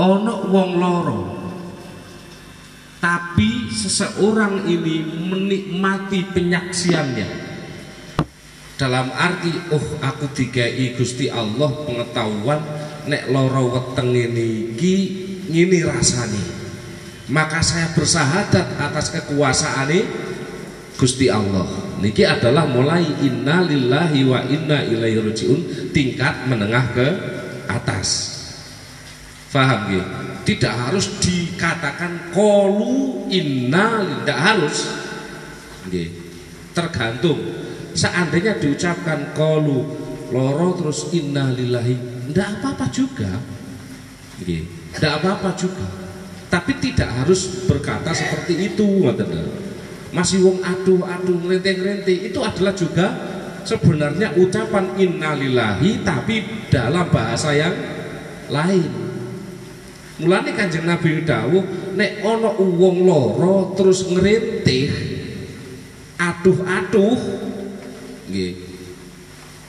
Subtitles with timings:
[0.00, 1.20] ono wong loro.
[3.00, 7.28] Tapi seseorang ini menikmati penyaksiannya.
[8.80, 12.60] Dalam arti oh aku digai Gusti Allah pengetahuan
[13.12, 14.96] nek loro weteng ini ki
[15.52, 16.44] ngini rasani
[17.28, 20.00] maka saya bersahadat atas kekuasaan ini
[20.96, 21.64] Gusti Allah.
[22.00, 25.60] Niki adalah mulai inna lillahi wa inna ilaihi rajiun
[25.92, 27.08] tingkat menengah ke
[27.68, 28.39] atas
[29.50, 30.04] Faham ya?
[30.46, 34.76] Tidak harus dikatakan kolu inna tidak harus.
[35.90, 36.06] Ya.
[36.70, 37.38] Tergantung.
[37.90, 39.82] Seandainya diucapkan kolu
[40.30, 41.98] loro terus inna lillahi
[42.30, 43.30] tidak apa-apa juga.
[44.46, 44.62] Ya.
[44.94, 45.86] Tidak apa-apa juga.
[46.46, 49.06] Tapi tidak harus berkata seperti itu,
[50.10, 53.06] Masih wong aduh aduh ngerente-ngerente itu adalah juga
[53.62, 57.70] sebenarnya ucapan innalillahi tapi dalam bahasa yang
[58.50, 58.99] lain
[60.20, 61.64] Mulane Kanjeng Nabi dawuh
[61.96, 64.92] nek ana wong lara terus ngerintih
[66.20, 67.20] aduh-aduh
[68.28, 68.52] nggih.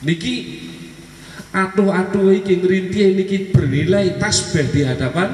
[0.03, 0.35] Niki
[1.55, 5.31] aduh-aduh iki ngerintih niki bernilai tasbih di hadapan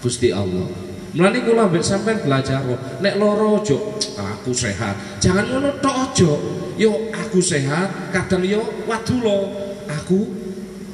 [0.00, 0.72] Gusti Allah.
[1.12, 2.64] Mulane kula mbek sampean belajar
[3.04, 3.76] nek lara aja
[4.16, 5.20] aku sehat.
[5.20, 6.32] Jangan ngono tok aja.
[6.74, 9.52] Yo aku sehat, kadang yo waduh
[9.86, 10.20] aku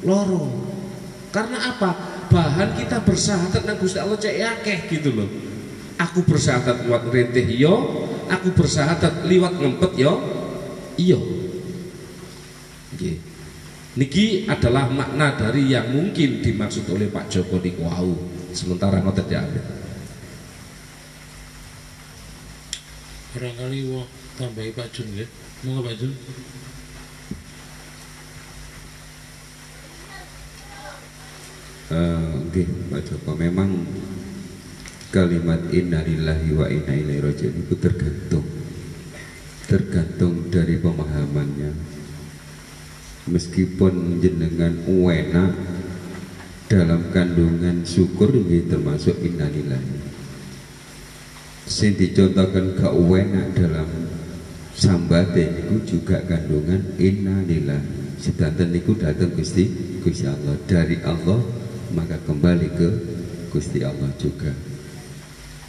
[0.03, 0.45] lara.
[1.31, 2.10] Karena apa?
[2.31, 5.29] Bahan kita bersahadat nang Gusti Allah cek akeh gitu loh.
[6.01, 7.75] Aku bersahadat liwat rentih yo,
[8.33, 10.17] aku bersahadat liwat ngempet yo,
[10.97, 11.21] iyo.
[12.97, 13.21] Nggih.
[13.91, 18.15] Niki adalah makna dari yang mungkin dimaksud oleh Pak Joko di Kuau.
[18.55, 19.43] Sementara ngotot ya.
[23.35, 24.07] Barangkali wah
[24.39, 25.27] tambahi Pak Jun ya.
[25.67, 26.15] Mau Pak Jun?
[31.91, 33.83] Oke, Pak Joko memang
[35.11, 38.47] kalimat innalillahi wa inna ilaihi rajiun itu tergantung.
[39.67, 41.75] Tergantung dari pemahamannya.
[43.27, 45.51] Meskipun jenengan uwena
[46.71, 50.15] dalam kandungan syukur ini termasuk innalillahi.
[51.67, 53.91] Sing dicontohkan ke uwena dalam
[54.79, 58.15] sambate itu juga kandungan innalillahi.
[58.23, 59.67] Sedanten niku datang Gusti
[60.07, 60.55] Gusti Allah.
[60.71, 61.60] Dari Allah
[61.95, 62.89] maka kembali ke
[63.51, 64.55] Gusti Allah juga.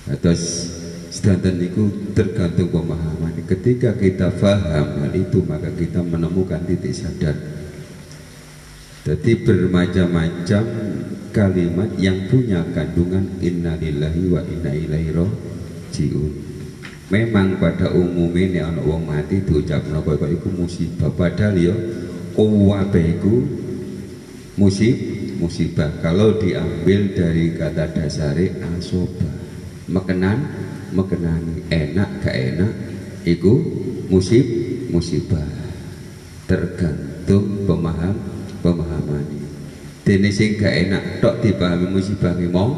[0.10, 0.70] Atas
[1.12, 3.36] sedanten itu tergantung pemahaman.
[3.46, 7.36] Ketika kita faham hal itu maka kita menemukan titik sadar.
[9.02, 10.64] Jadi bermacam-macam
[11.34, 16.34] kalimat yang punya kandungan innalillahi wa inna ilaihi rajiun.
[17.12, 21.12] Memang pada umumnya anak wong mati diucap napa itu musibah.
[21.12, 21.76] Padahal ya
[22.38, 23.36] kuwabe iku
[24.56, 25.90] musibah musibah.
[26.06, 29.28] Kalau diambil dari kata dasari asoba.
[29.90, 30.40] Mekenan
[30.94, 31.66] mekenani.
[31.68, 32.74] Enak gak enak
[33.26, 33.54] itu
[34.08, 34.46] musib
[34.94, 35.50] musibah.
[36.46, 38.16] Tergantung pemaham
[38.62, 39.42] pemahaman
[40.12, 42.70] dene sing gak enak tok dipahami musibah mau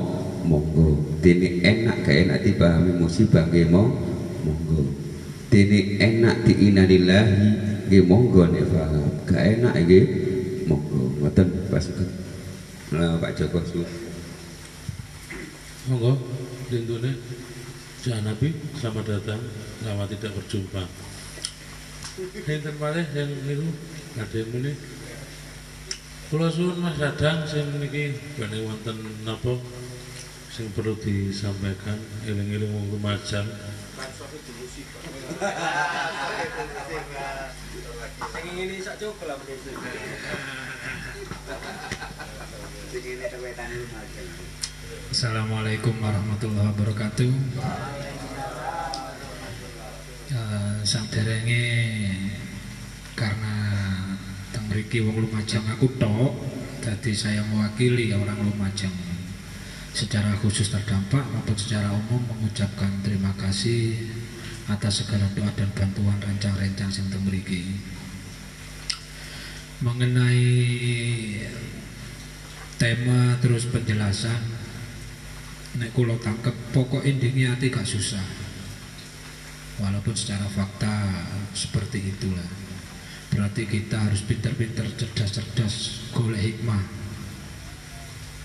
[0.46, 1.18] monggo.
[1.24, 3.90] Dene enak gak enak dipahami musibah mau
[4.46, 4.82] monggo.
[5.50, 7.48] Dene enak diinanillahi
[7.90, 9.10] nggih monggo nek paham.
[9.26, 10.06] Gak enak nggih
[10.70, 11.04] monggo.
[11.24, 12.23] Ngoten pasukan
[12.94, 13.82] Nah, Pak Joko Su.
[15.90, 16.14] Monggo,
[16.70, 17.18] lindune
[18.06, 19.42] Jangan Nabi, selamat datang,
[19.82, 20.86] lama tidak berjumpa.
[22.46, 23.66] Enten malih yang niku
[24.14, 24.78] ada yang muni.
[26.30, 29.58] Kula suwun Mas Dadang sing niki bane wonten napa
[30.54, 31.98] sing perlu disampaikan
[32.30, 33.50] eling-eling wong Lumajang.
[38.38, 39.42] Sing ini sak cukup lah
[45.10, 47.32] Assalamualaikum warahmatullahi wabarakatuh.
[50.30, 50.78] Uh,
[53.18, 53.56] karena
[54.54, 56.38] teng mriki wong Lumajang aku tok,
[56.86, 58.94] jadi saya mewakili orang Lumajang
[59.98, 64.06] secara khusus terdampak maupun secara umum mengucapkan terima kasih
[64.70, 67.74] atas segala doa dan bantuan rancang-rancang sing mriki.
[69.82, 70.46] Mengenai
[72.78, 74.42] tema terus penjelasan.
[75.74, 78.22] Nek kulo tangkep pokok intinya hati gak susah.
[79.82, 80.94] Walaupun secara fakta
[81.58, 82.46] seperti itulah.
[83.34, 86.84] Berarti kita harus pintar-pintar cerdas-cerdas golek hikmah.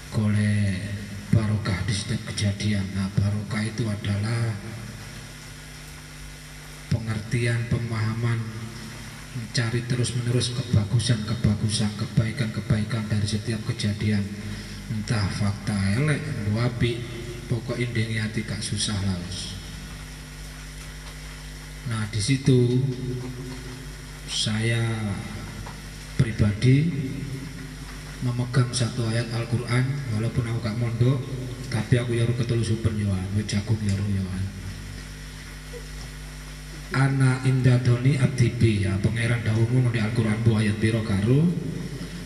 [0.08, 0.80] Golek
[1.28, 2.88] barokah di setiap kejadian.
[2.96, 4.56] Nah barokah itu adalah
[6.88, 8.57] pengertian pemahaman
[9.38, 14.26] mencari terus-menerus kebagusan-kebagusan, kebaikan-kebaikan dari setiap kejadian.
[14.88, 16.18] Entah fakta elek
[16.56, 16.98] wapi
[17.48, 19.56] pokok indeni hati gak susah laus
[21.88, 22.84] nah di situ
[24.28, 24.84] saya
[26.20, 26.92] pribadi
[28.20, 31.18] memegang satu ayat Al-Quran walaupun aku gak mondok
[31.72, 34.44] tapi aku yaru ketulusupan yohan jagung yaru yohan
[36.88, 41.44] Ana indadoni abdibi ya pangeran dawuhmu di Al-Qur'an bu ayat biro karo.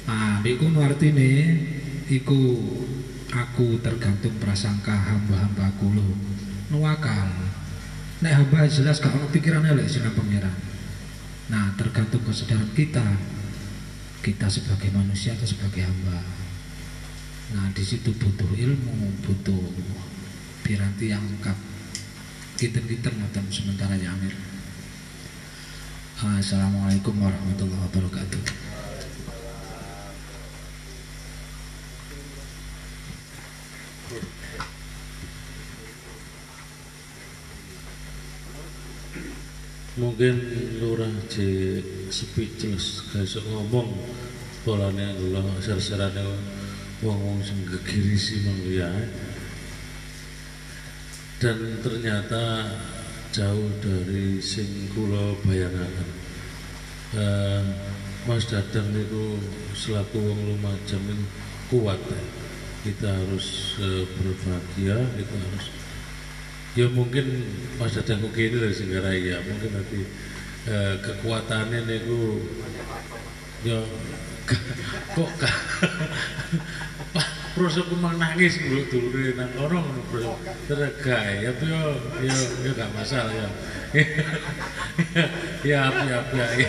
[0.06, 0.38] Ah
[0.79, 1.59] artine
[2.06, 2.62] iku
[3.35, 6.09] aku tergantung prasangka hamba-hambaku lo.
[6.70, 7.26] Nuwakal.
[8.23, 10.55] Nek hamba jelas gak ono pikiran elek pangeran.
[11.50, 13.03] Nah, tergantung kesadaran kita.
[14.23, 16.23] Kita sebagai manusia atau sebagai hamba.
[17.58, 19.75] Nah, di situ butuh ilmu, butuh
[20.62, 21.58] piranti yang lengkap.
[22.55, 23.11] Kita-kita
[23.50, 24.51] sementara ya Amir.
[26.22, 28.42] Assalamualaikum warahmatullahi wabarakatuh.
[39.98, 40.38] mungkin
[40.78, 41.82] lurah je
[42.14, 43.90] speechless gak ngomong
[44.62, 46.22] polane lho ser-serane
[47.02, 48.88] wong-wong sing gegirisi mangya
[51.42, 52.70] dan ternyata
[53.32, 56.08] jauh dari sing kula bayangaken.
[58.23, 59.34] Mas Dadang niku
[59.75, 61.02] selaku wong Lumajang
[61.67, 62.23] kuat ya.
[62.82, 65.67] Kita harus uh, berbahagia, kita harus
[66.79, 67.26] ya mungkin
[67.82, 70.00] Mas Dadang kok kini dari Singgaraya, mungkin nanti
[70.70, 72.46] uh, kekuatannya niku
[73.67, 73.82] ya
[75.19, 75.31] kok
[77.52, 80.37] proses memang nangis dulu dulu nang orang proses
[80.69, 83.49] tergai ya yo yo yo gak masalah ya.
[85.62, 86.69] Ya ya ya ya.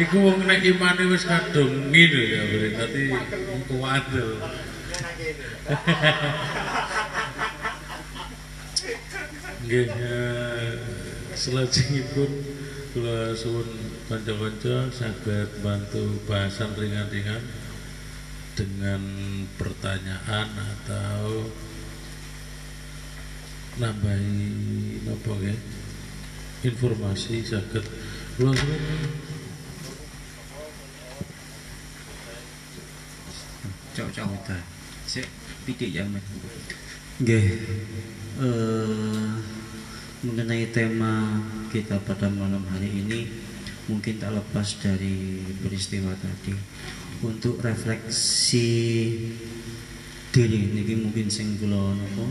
[0.00, 3.04] Iku wong nek imane wis kadung ngene ya berarti
[3.68, 4.04] kuat
[9.70, 9.86] nggih
[11.36, 12.30] selajengipun
[12.90, 13.68] kula suwun
[14.10, 17.38] kanca-kanca saged bantu bahasan ringan-ringan
[18.54, 19.02] dengan
[19.56, 21.48] pertanyaan atau
[23.78, 25.56] nambahi apa ya
[26.66, 27.84] informasi sakit
[28.42, 28.80] langsung
[33.96, 34.58] cok-cok kita.
[35.10, 35.26] Sik
[35.66, 36.22] pitik ya men
[37.20, 37.46] nggih.
[38.40, 39.30] Eh
[40.20, 41.40] mengenai tema
[41.72, 43.24] kita pada malam hari ini
[43.88, 46.52] mungkin tak lepas dari peristiwa tadi
[47.20, 48.70] untuk refleksi
[50.30, 50.72] diri.
[50.72, 52.26] Niki mungkin sing kula napa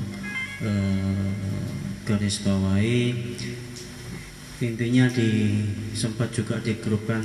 [0.65, 1.31] eh,
[2.07, 3.35] garis bawahi.
[4.59, 5.63] Intinya di
[5.95, 7.23] sempat juga di grup kan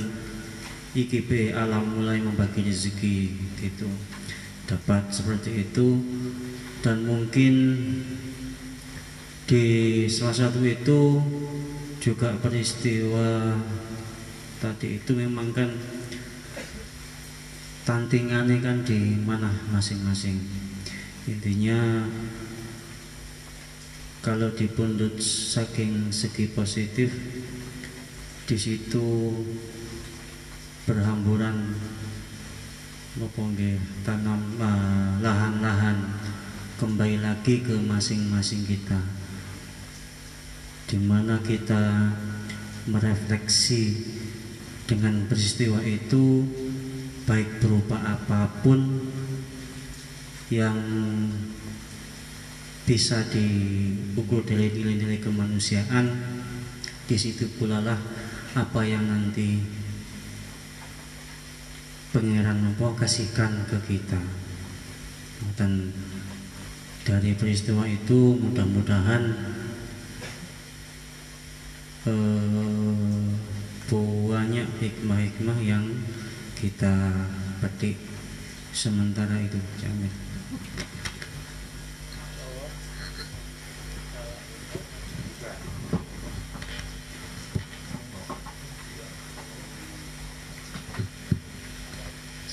[0.95, 3.17] IKP alam mulai membagi rezeki
[3.59, 3.89] gitu.
[4.69, 5.99] Dapat seperti itu.
[6.79, 7.53] Dan mungkin
[9.45, 9.65] di
[10.09, 11.21] salah satu itu
[12.01, 13.57] juga peristiwa
[14.61, 15.69] tadi itu memang kan
[17.85, 20.41] tantingannya kan di mana masing-masing?
[21.29, 22.09] Intinya
[24.25, 27.13] kalau dipundut saking segi positif
[28.49, 29.05] di situ
[30.89, 31.77] berhamburan
[34.01, 35.97] tanam ah, lahan-lahan
[36.81, 38.97] kembali lagi ke masing-masing kita.
[40.89, 42.13] Di mana kita
[42.89, 43.83] merefleksi
[44.85, 46.45] dengan peristiwa itu
[47.25, 49.09] baik berupa apa pun
[50.53, 50.77] yang
[52.85, 56.05] bisa diukur dari nilai-nilai kemanusiaan
[57.09, 57.97] di situ pula lah
[58.53, 59.57] apa yang nanti
[62.13, 64.21] pangeran mampu kasihkan ke kita.
[65.57, 65.91] Dan
[67.03, 69.23] dari peristiwa itu mudah-mudahan
[72.05, 73.25] eh,
[73.85, 75.85] banyak hikmah-hikmah yang
[76.55, 77.11] kita
[77.59, 77.99] petik
[78.71, 80.11] sementara itu jamin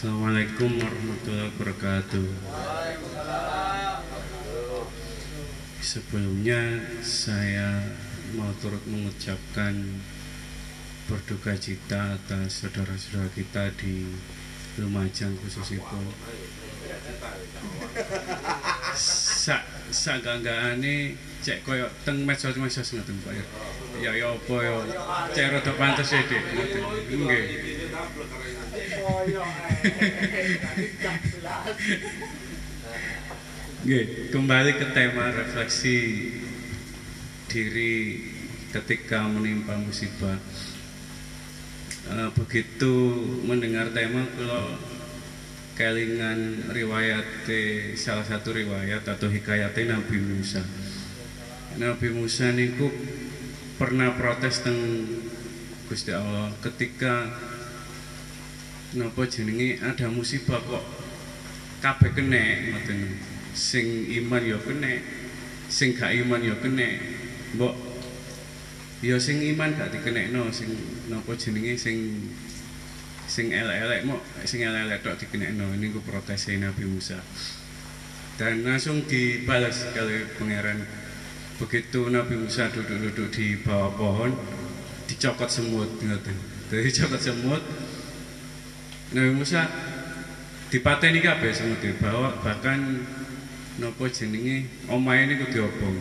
[0.02, 2.26] Assalamualaikum warahmatullahi wabarakatuh.
[5.78, 7.86] Sebelumnya saya
[8.34, 10.02] mau turut mengucapkan
[11.10, 14.06] berduka cita atas saudara-saudara kita di
[14.80, 15.84] Lumajang khususnya
[18.96, 23.44] sak sak ganggaane cek koyo teng medsos-medsos ngoten Pak ya.
[24.00, 24.74] Ya ya apa ya
[25.34, 26.42] cek rada pantes ya Dik.
[27.12, 27.44] Nggih.
[33.82, 35.98] Oke, kembali ke tema refleksi
[37.50, 38.22] diri
[38.70, 40.38] ketika menimpa musibah.
[42.12, 42.92] Eh, begitu
[43.48, 44.76] mendengar tema kalau
[45.72, 47.48] kelingan riwayat
[47.96, 50.60] salah satu riwayat atau hikayatnya Nabi Musa.
[51.80, 52.92] Nabi Musa niku
[53.80, 55.08] pernah protes teng
[55.88, 57.32] Gusti Allah ketika
[58.92, 60.84] napa jenenge ada musibah kok
[61.80, 63.16] kabeh ngoten
[63.56, 65.00] sing iman ya kena
[65.72, 66.92] sing gak iman ya kena
[67.56, 67.91] mbok
[69.02, 70.70] ya sing iman gak dikenekno sing
[71.10, 72.22] napa jenenge sing
[73.26, 75.74] sing elek-elek mok sing elek-elek tok dikenekno.
[75.74, 77.18] Niku protes Nabi Musa.
[78.36, 80.84] Dan langsung dibalas kali pangeran.
[81.58, 84.30] Begitu Nabi Musa duduk-duduk di bawah pohon
[85.10, 86.36] dicokot semut ngoten.
[86.68, 87.62] Dari cokot semut
[89.16, 89.64] Nabi Musa
[90.70, 93.04] dipateni kabeh semut dibawa bahkan
[93.80, 95.96] nopo jenenge omahe niku diobong.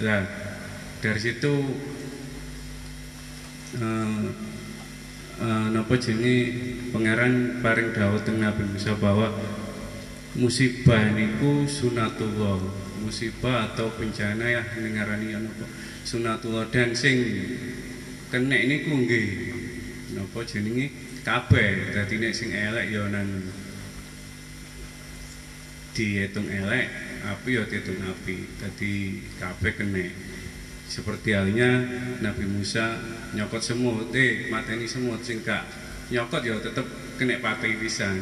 [0.00, 0.53] Lah
[1.04, 1.52] dari situ
[3.76, 4.24] uh,
[5.36, 6.36] uh, nopo jenenge
[6.96, 9.28] pangeran paring dawuh teng Nabi Musa bahwa
[10.32, 12.56] musibah niku sunatullah
[13.04, 15.68] musibah atau bencana ya nengarani ya nopo
[16.08, 16.72] sunatullah.
[16.72, 17.20] Dan sing
[18.32, 19.28] kena niku nggih
[20.16, 20.88] nopo jenenge
[21.20, 21.92] kabeh.
[21.92, 23.28] Dadi nek sing elek ya nang
[25.92, 26.88] dihitung elek
[27.28, 28.36] api ya dihitung api.
[28.56, 28.92] Jadi
[29.36, 30.32] kabeh kene
[30.84, 31.80] seperti halnya
[32.20, 33.00] Nabi Musa
[33.34, 35.64] nyokot semut eh mateni semut sing gak
[36.12, 36.86] nyokot ya tetep
[37.16, 38.20] kena pati pisan.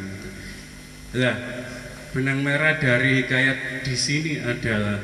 [1.13, 1.37] Lah
[2.13, 5.01] benang merah dari hikayat di sini adalah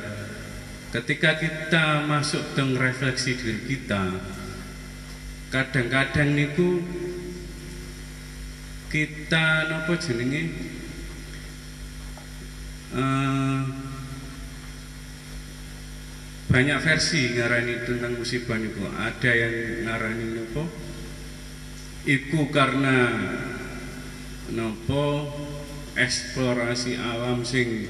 [0.94, 4.04] ketika kita masuk ke refleksi diri kita
[5.50, 6.82] kadang-kadang niku
[8.90, 10.50] kita nopo jenenge?
[12.90, 13.89] Uh,
[16.50, 18.90] banyak versi ngarani tentang musibah niku.
[18.90, 20.64] Ada yang ngarani nopo?
[22.10, 23.14] Iku karena
[24.52, 25.30] nopo?
[25.94, 27.86] Eksplorasi alam sing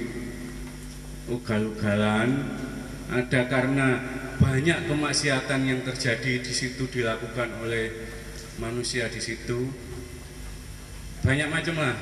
[1.31, 2.29] ugal-ugalan.
[3.09, 3.87] Ada karena
[4.37, 7.91] banyak kemaksiatan yang terjadi di situ dilakukan oleh
[8.59, 9.71] manusia di situ.
[11.23, 11.95] Banyak macam lah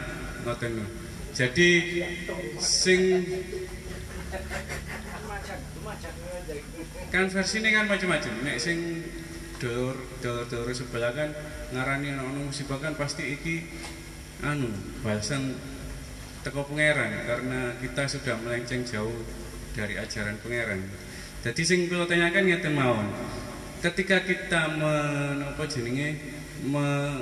[1.36, 1.70] jadi
[2.58, 3.22] sing
[7.08, 8.34] kan versi ini kan macam-macam.
[8.44, 9.04] Nek sing
[9.58, 11.30] dulur dulur dulur sebelah kan
[11.74, 13.66] ngarani ono musibah kan pasti iki
[14.46, 14.70] anu
[15.02, 15.58] balasan
[16.46, 19.26] teko pangeran karena kita sudah melenceng jauh
[19.74, 20.80] dari ajaran pangeran.
[21.42, 23.08] Jadi sing kula tanyakan ngeten mawon.
[23.78, 26.18] Ketika kita menopo jenenge
[26.66, 27.14] me,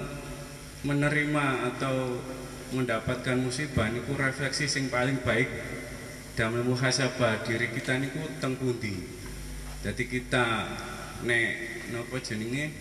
[0.88, 2.24] menerima atau
[2.72, 5.52] mendapatkan musibah niku refleksi sing paling baik
[6.40, 8.56] dalam muhasabah diri kita niku teng.
[9.86, 10.66] Jadi kita
[11.30, 11.50] nek
[11.94, 12.74] napa jenenge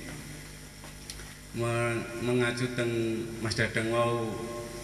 [2.24, 2.90] mengacu teng
[3.44, 4.32] Mas Dadang wau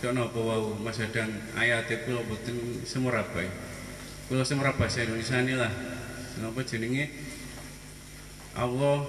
[0.04, 3.48] yo napa wau Mas Dadang ayate kula boten semurabai.
[4.28, 5.72] Kula semurah bahasa Indonesia inilah
[6.44, 7.08] napa jenenge
[8.52, 9.00] Allah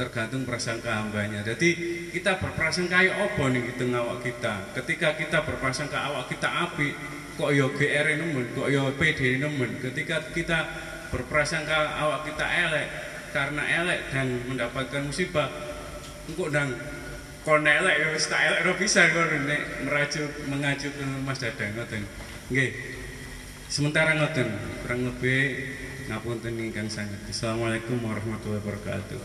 [0.00, 1.44] tergantung prasangka hambanya.
[1.44, 1.76] Jadi
[2.16, 4.72] kita berprasangka ya apa nih gitu ngawak kita.
[4.72, 6.96] Ketika kita berprasangka awak kita api,
[7.36, 9.84] kok yo GR nemen, kok yo PD nemen.
[9.84, 12.88] Ketika kita berprasangka awak kita elek
[13.32, 15.48] karena elek dan mendapatkan musibah,
[16.28, 16.72] engkau dan
[17.44, 21.72] kon elek ya wis tak elek ora bisa kon nek meracu mengacu ke Mas Dadang
[21.76, 22.02] ngoten.
[22.52, 22.70] Nggih.
[23.68, 24.48] Sementara ngoten,
[24.80, 25.40] kurang lebih
[26.08, 27.20] ngapunten ingkang sangat.
[27.28, 29.20] Assalamualaikum warahmatullahi wabarakatuh.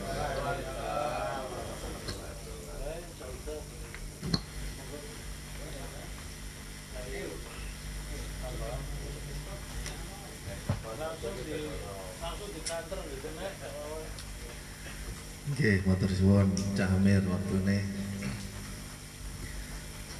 [15.53, 17.85] Oke, motor suwon Cak Amir waktune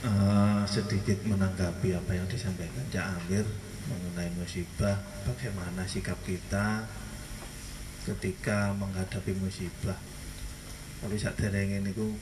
[0.06, 3.42] uh, sedikit menanggapi apa yang disampaikan Cak Amir
[3.90, 4.94] mengenai musibah,
[5.26, 6.86] bagaimana sikap kita
[8.06, 9.98] ketika menghadapi musibah.
[11.02, 12.14] Tapi saat ini ku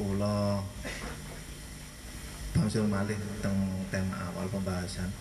[0.00, 0.64] kula
[2.56, 5.12] bangsul malih tentang tema awal pembahasan.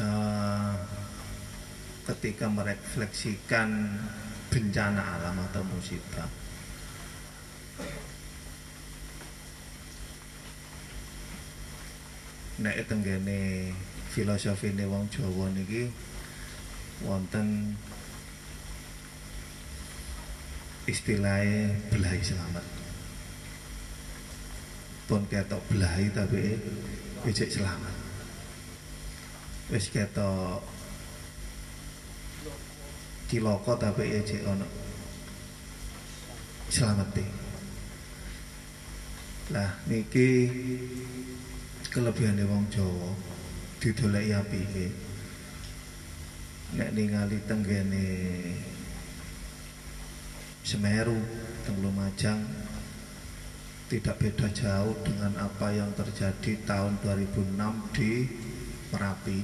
[0.00, 0.72] Uh,
[2.08, 3.92] ketika merefleksikan
[4.48, 6.28] bencana alam atau musibah.
[12.56, 13.72] Nek tenggene
[14.16, 15.92] ini wong Jawa niki
[17.04, 17.76] wonten
[20.88, 22.64] istilahnya belahi selamat.
[25.04, 26.56] Pun ketok belahi tapi
[27.28, 27.94] ijek selamat.
[29.68, 30.64] Wis ketok
[33.26, 34.66] cilaka tapi ya cek ono.
[36.66, 37.46] Selamete
[39.54, 40.50] lah niki
[41.86, 43.14] kelebihane wong Jawa
[43.78, 44.86] didoleki apike
[46.74, 48.06] nek ningali tenggene
[50.66, 51.14] Semeru
[51.62, 52.42] teng Lumajang
[53.86, 58.26] tidak beda jauh dengan apa yang terjadi tahun 2006 di
[58.90, 59.38] Merapi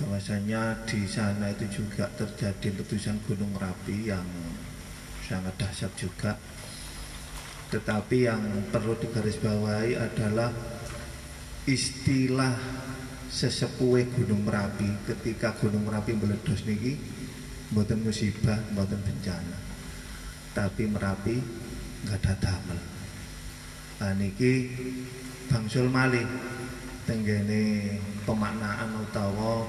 [0.00, 4.24] bahwasanya di sana itu juga terjadi letusan gunung Merapi yang
[5.28, 6.34] sangat dahsyat juga
[7.70, 8.42] tetapi yang
[8.74, 10.50] perlu digarisbawahi adalah
[11.70, 12.50] istilah
[13.30, 16.98] sesepuhe Gunung Merapi ketika Gunung Merapi meledos niki
[17.70, 19.58] mboten musibah, mboten bencana.
[20.50, 21.38] Tapi Merapi
[22.02, 22.80] nggak ada damel.
[24.02, 24.52] Nah niki
[25.46, 26.26] bangsul malih
[27.06, 27.94] tenggene
[28.26, 29.62] pemaknaan utawa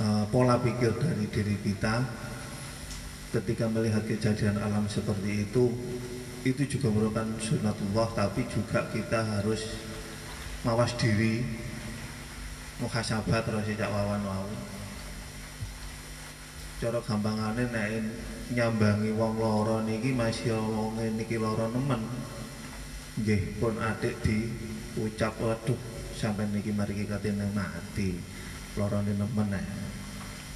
[0.00, 2.02] uh, pola pikir dari diri kita
[3.30, 5.70] ketika melihat kejadian alam seperti itu
[6.42, 9.76] itu juga merupakan sunatullah tapi juga kita harus
[10.64, 11.44] mawas diri
[12.80, 14.48] muhasabah terus sejak wawan wau
[16.80, 17.92] cara gampangane nek
[18.56, 22.00] nyambangi wong loro niki masih wong niki loro nemen
[23.20, 24.48] nggih pun adik di
[24.96, 25.76] ucap waduh
[26.16, 28.16] sampai niki mari katene mati
[28.80, 29.89] lorone nemen nek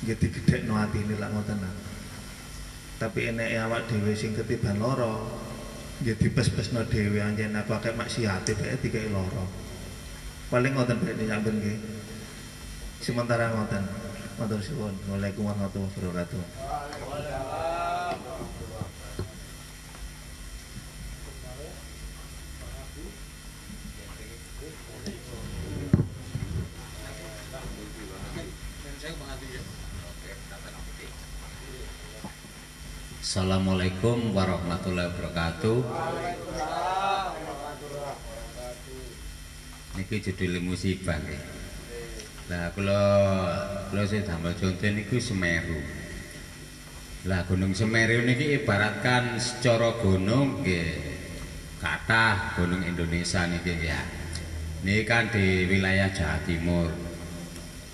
[0.05, 1.59] nggih digedhekno atine lak ngoten
[2.95, 5.27] tapi enek awak dhewe sing ketiban loro
[6.03, 7.55] ya dipes-pesno dhewe anjen.
[7.55, 9.45] Aku akeh maksiat dhek dikai loro
[10.49, 11.79] paling ngoten bae nyamben nggih.
[13.03, 13.85] Sementara ngoten.
[14.35, 14.95] Matur suwun.
[15.11, 17.64] Waalaikumsalam warahmatullahi wabarakatuh
[33.35, 35.79] Assalamualaikum warahmatullahi wabarakatuh.
[39.99, 41.43] Niki judul musibah nggih.
[42.47, 43.03] Lah kula
[43.91, 45.83] kula sing damel contoh niku Semeru.
[47.27, 50.95] Lah Gunung Semeru niki ibaratkan secara gunung nggih
[51.83, 53.99] kathah gunung Indonesia niki ya.
[54.87, 56.87] Niki kan di wilayah Jawa Timur.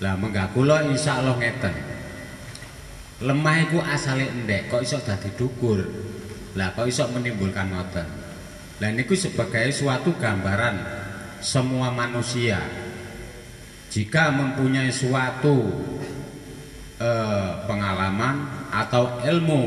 [0.05, 2.00] Lah menggak kula insyaallah ngeten
[3.21, 5.81] lemah itu asale endek kok iso dadi dukur
[6.57, 8.07] lah kok iso menimbulkan ngoten
[8.81, 11.01] lah niku sebagai suatu gambaran
[11.41, 12.57] semua manusia.
[13.93, 15.69] Jika mempunyai suatu
[16.97, 19.63] eh, pengalaman atau ilmu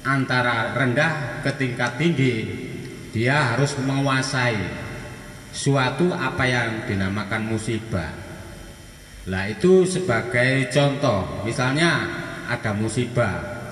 [0.00, 2.36] antara rendah ke tingkat tinggi
[3.12, 4.56] dia harus menguasai
[5.52, 8.16] suatu apa yang dinamakan musibah.
[9.28, 11.44] Lah itu sebagai contoh.
[11.44, 12.06] Misalnya
[12.50, 13.62] ada musibah.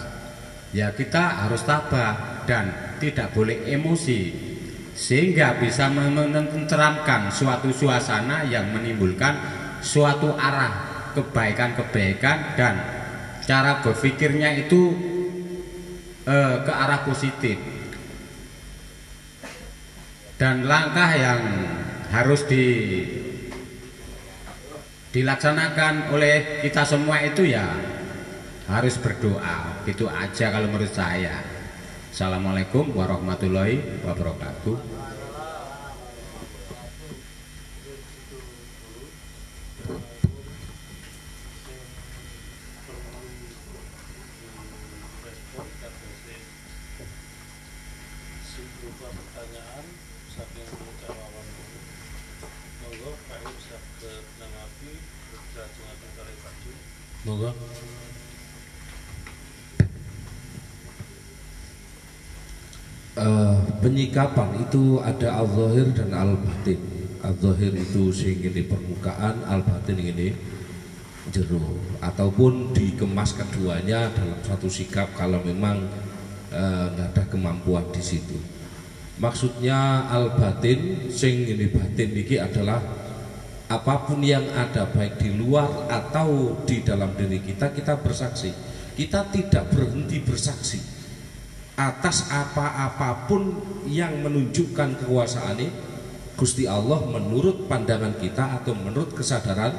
[0.71, 4.47] Ya kita harus tabah dan tidak boleh emosi
[4.95, 9.35] sehingga bisa menenteramkan suatu suasana yang menimbulkan
[9.83, 12.75] suatu arah kebaikan-kebaikan dan
[13.47, 14.95] cara berpikirnya itu
[16.27, 17.59] eh, ke arah positif.
[20.39, 21.43] Dan langkah yang
[22.15, 22.67] harus di
[25.11, 27.65] dilaksanakan oleh kita semua itu ya
[28.69, 29.81] harus berdoa.
[29.89, 31.41] Itu aja kalau menurut saya.
[32.13, 34.77] Assalamualaikum warahmatullahi wabarakatuh.
[57.29, 57.68] Monggo.
[63.19, 66.79] Uh, penyikapan itu ada al-zahir dan al-batin.
[67.21, 70.31] Al-zahir itu sehingga di permukaan al-batin ini
[71.35, 71.61] jero.
[71.99, 75.77] Ataupun dikemas keduanya dalam satu sikap kalau memang
[76.49, 78.39] eh, nggak uh, ada kemampuan di situ.
[79.19, 82.81] Maksudnya al-batin sing ini batin ini adalah
[83.69, 88.55] apa pun yang ada baik di luar atau di dalam diri kita kita bersaksi.
[88.97, 90.98] Kita tidak berhenti bersaksi
[91.79, 93.55] atas apa-apapun
[93.87, 95.71] yang menunjukkan kekuasaan ini
[96.35, 99.75] Gusti Allah menurut pandangan kita atau menurut kesadaran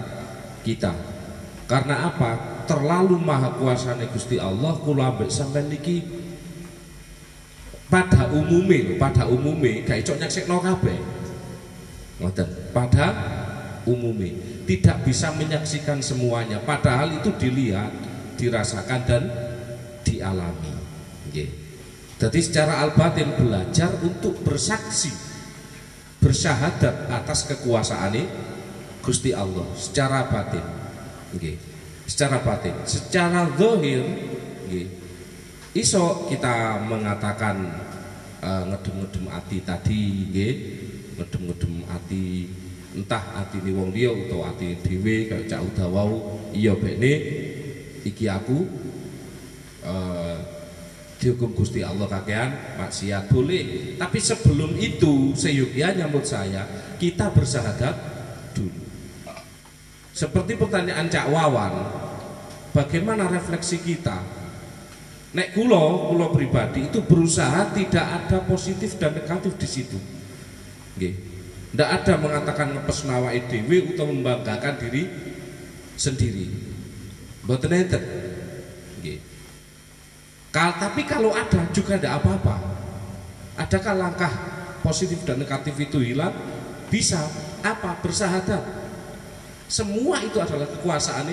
[0.64, 0.92] kita.
[1.68, 2.64] Karena apa?
[2.68, 6.04] Terlalu maha kuasanya Gusti Allah kula ambek sampai niki
[7.90, 11.00] pada umumnya pada umumnya gak iso nyeksekno kabeh.
[12.20, 12.48] Ngoten.
[12.76, 13.08] Pada
[13.88, 14.36] umumnya
[14.68, 16.60] tidak bisa menyaksikan semuanya.
[16.60, 17.90] Padahal itu dilihat
[18.36, 19.24] dirasakan dan
[20.04, 20.76] dialami.
[21.32, 21.69] Nggih.
[22.20, 25.08] Jadi secara albatin belajar untuk bersaksi
[26.20, 28.28] bersyahadat atas kekuasaan ini
[29.00, 29.64] Gusti Allah.
[29.80, 30.66] Secara batin
[31.32, 31.56] Nggih.
[32.04, 32.76] secara batin.
[32.84, 34.04] Secara zahir
[34.68, 34.88] nggih.
[35.80, 37.56] Iso kita mengatakan
[38.44, 40.56] uh, ngedem-ngedem ati tadi nggih.
[41.16, 42.24] Ngedem-ngedem ati
[43.00, 47.14] entah ati ni wong liya utawa ati dhewe kaya cak udah wau iya bekne
[48.02, 48.66] iki aku
[49.86, 50.59] uh,
[51.20, 53.96] dihukum Gusti Allah kakean maksiat boleh.
[54.00, 56.64] Tapi sebelum itu seyogianya menurut saya
[56.96, 57.96] kita bersyahadat
[58.56, 58.82] dulu.
[60.16, 61.74] Seperti pertanyaan Cak Wawan
[62.72, 64.24] bagaimana refleksi kita?
[65.30, 70.00] Nek kulo kulo pribadi itu berusaha tidak ada positif dan negatif di situ.
[71.00, 75.06] Tidak ada mengatakan ngepes nawa EDW atau membanggakan diri
[76.00, 76.50] sendiri.
[77.46, 78.29] Enten.
[80.50, 82.58] Kal, tapi kalau ada juga tidak apa-apa.
[83.60, 84.34] Adakah langkah
[84.82, 86.34] positif dan negatif itu hilang?
[86.90, 87.22] Bisa.
[87.62, 88.02] Apa?
[88.02, 88.64] Bersahadat.
[89.70, 91.30] Semua itu adalah kekuasaan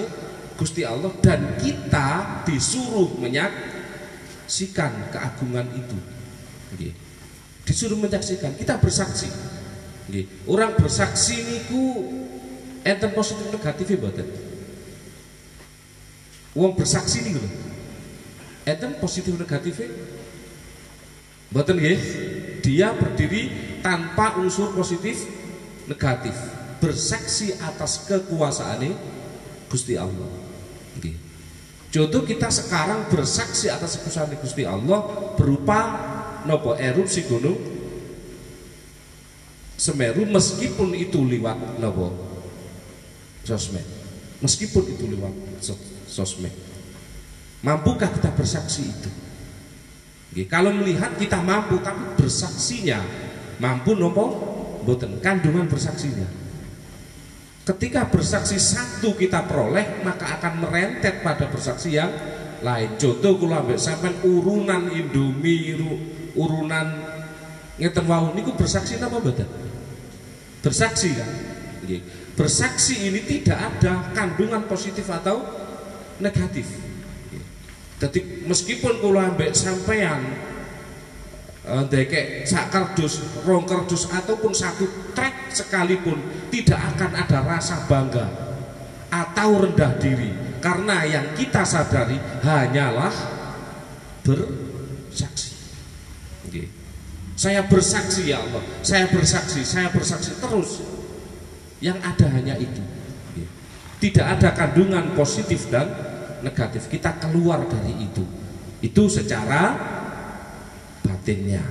[0.60, 5.96] Gusti Allah dan kita disuruh menyaksikan keagungan itu.
[7.64, 9.32] Disuruh menyaksikan, kita bersaksi.
[10.44, 12.12] Orang bersaksi niku
[12.84, 13.98] enten positif negatif ya.
[16.52, 17.65] Wong bersaksi niku lho.
[18.66, 19.78] Enten positif negatif
[21.54, 22.00] Mboten nggih.
[22.66, 25.22] Dia berdiri tanpa unsur positif
[25.86, 26.34] negatif.
[26.82, 28.90] Bersaksi atas kekuasaan
[29.70, 30.26] Gusti Allah.
[30.98, 31.14] Nggih.
[31.94, 35.06] Contoh kita sekarang bersaksi atas kekuasaan Gusti Allah
[35.38, 35.78] berupa
[36.44, 37.58] nopo erupsi gunung
[39.76, 42.08] Semeru meskipun itu lewat nopo
[43.44, 43.84] sosmed
[44.40, 45.34] meskipun itu lewat
[46.08, 46.65] sosmed
[47.66, 49.10] mampukah kita bersaksi itu?
[50.46, 53.02] Kalau melihat kita mampu tapi bersaksinya
[53.58, 54.54] mampu nopo?
[54.86, 56.30] Boten kandungan bersaksinya.
[57.66, 62.14] Ketika bersaksi satu kita peroleh maka akan merentet pada bersaksi yang
[62.62, 62.94] lain.
[62.94, 65.74] Contoh kalau ambil sampai urunan Indomie
[66.36, 66.86] urunan
[67.80, 69.48] ngeten wau niku bersaksi apa boten
[70.60, 71.30] bersaksi kan
[72.36, 75.40] bersaksi ini tidak ada kandungan positif atau
[76.20, 76.68] negatif
[77.96, 80.20] jadi meskipun kula ambek sampean
[81.64, 84.84] eh, ndekek sak kardus, rong kardus ataupun satu
[85.16, 86.20] trek sekalipun
[86.52, 88.26] tidak akan ada rasa bangga
[89.08, 93.14] atau rendah diri karena yang kita sadari hanyalah
[94.26, 95.56] bersaksi.
[97.36, 100.80] Saya bersaksi ya Allah, saya bersaksi, saya bersaksi terus.
[101.84, 102.80] Yang ada hanya itu.
[104.00, 106.05] Tidak ada kandungan positif dan
[106.42, 106.88] negatif.
[106.90, 108.24] Kita keluar dari itu.
[108.82, 109.76] Itu secara
[111.04, 111.62] batinnya.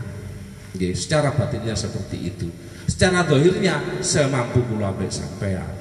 [0.76, 2.48] secara batinnya seperti itu.
[2.86, 5.72] Secara dohirnya semampu kula sampean.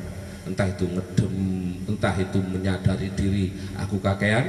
[0.44, 1.34] Entah itu ngedem,
[1.88, 4.44] entah itu menyadari diri aku kakean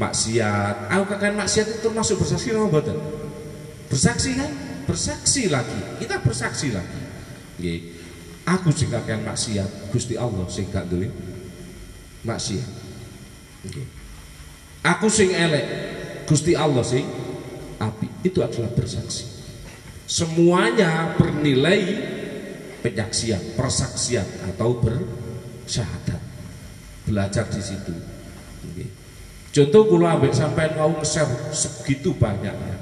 [0.00, 0.90] maksiat.
[0.92, 2.98] Aku kakean maksiat itu termasuk bersaksi betul?
[3.86, 4.50] bersaksi kan
[4.86, 7.00] bersaksi lagi kita bersaksi lagi
[7.56, 7.80] Nggih.
[8.46, 11.10] aku sing kakean maksiat Gusti Allah sing gak duwe
[12.26, 12.85] maksiat.
[14.86, 15.66] Aku sing elek
[16.26, 17.06] Gusti Allah sing
[17.78, 19.24] api itu adalah bersaksi.
[20.06, 21.82] Semuanya bernilai
[22.82, 26.22] penyaksian persaksian atau bersyahadat.
[27.06, 27.94] Belajar di situ.
[29.54, 32.76] Contoh kalau ambil sampai mau nge-share segitu banyaknya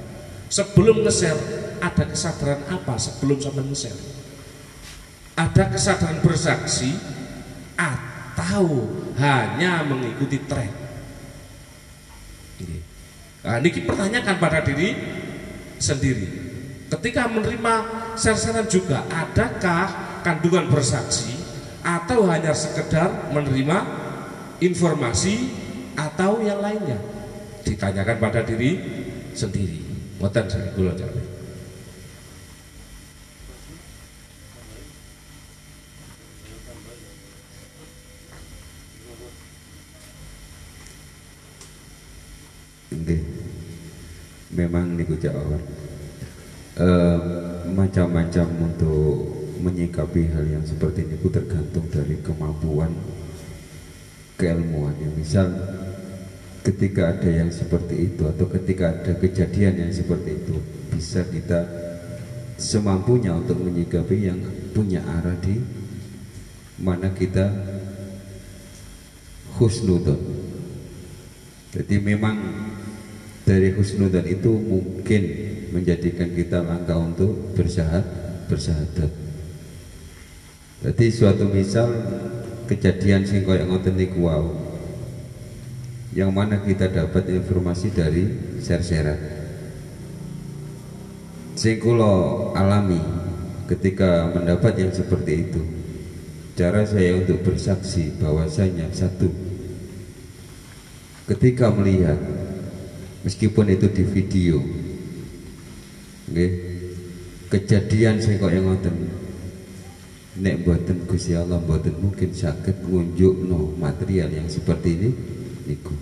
[0.54, 1.40] Sebelum nge-share
[1.82, 4.00] ada kesadaran apa sebelum sampai nge-share?
[5.34, 6.94] Ada kesadaran bersaksi
[7.74, 8.86] atau
[9.18, 10.72] hanya mengikuti tren?
[13.44, 14.96] Nah, ini pertanyakan pada diri
[15.76, 16.26] sendiri.
[16.88, 17.74] Ketika menerima
[18.16, 21.36] share-sharean juga, adakah kandungan bersaksi
[21.84, 23.78] atau hanya sekedar menerima
[24.64, 25.52] informasi
[25.92, 26.96] atau yang lainnya?
[27.68, 28.80] Ditanyakan pada diri
[29.36, 29.82] sendiri.
[30.22, 31.22] Ngoten saya kula jare.
[42.94, 43.20] Nggih.
[44.54, 45.60] Memang niku jawab.
[47.74, 52.90] Macam-macam untuk menyikapi hal yang seperti ini tergantung dari kemampuan
[54.34, 54.94] keilmuan.
[55.14, 55.50] Misal
[56.66, 60.58] ketika ada yang seperti itu atau ketika ada kejadian yang seperti itu
[60.90, 61.64] bisa kita
[62.58, 64.38] semampunya untuk menyikapi yang
[64.74, 65.58] punya arah di
[66.82, 67.50] mana kita
[69.58, 70.18] husnudon.
[71.70, 72.36] Jadi memang
[73.44, 75.22] dari husnudon itu mungkin
[75.76, 79.12] menjadikan kita langkah untuk bersahadat, bersahadat.
[80.84, 81.88] Jadi suatu misal
[82.68, 84.28] kejadian sing koyo ngoten niku.
[86.14, 88.24] Yang mana kita dapat informasi dari
[88.64, 89.18] ser-seran.
[91.58, 93.00] Sing kula alami
[93.68, 95.62] ketika mendapat yang seperti itu.
[96.54, 99.26] Cara saya untuk bersaksi bahwasanya satu
[101.26, 102.20] ketika melihat
[103.24, 104.58] meskipun itu di video.
[107.48, 108.94] Kejadian sing kok yang ngoten.
[110.34, 115.10] Nek mboten Gusti Allah mboten mungkin saged ngunjukno material yang seperti ini
[115.70, 115.94] niku.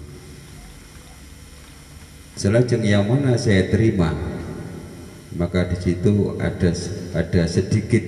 [2.32, 4.08] Selajeng yang mana saya terima
[5.36, 6.72] maka di situ ada
[7.12, 8.04] ada sedikit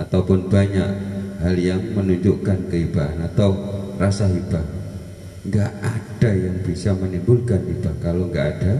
[0.00, 0.90] ataupun banyak
[1.44, 3.52] hal yang menunjukkan keibahan atau
[4.00, 4.77] rasa hibah
[5.48, 8.74] nggak ada yang bisa menimbulkan hibah kalau nggak ada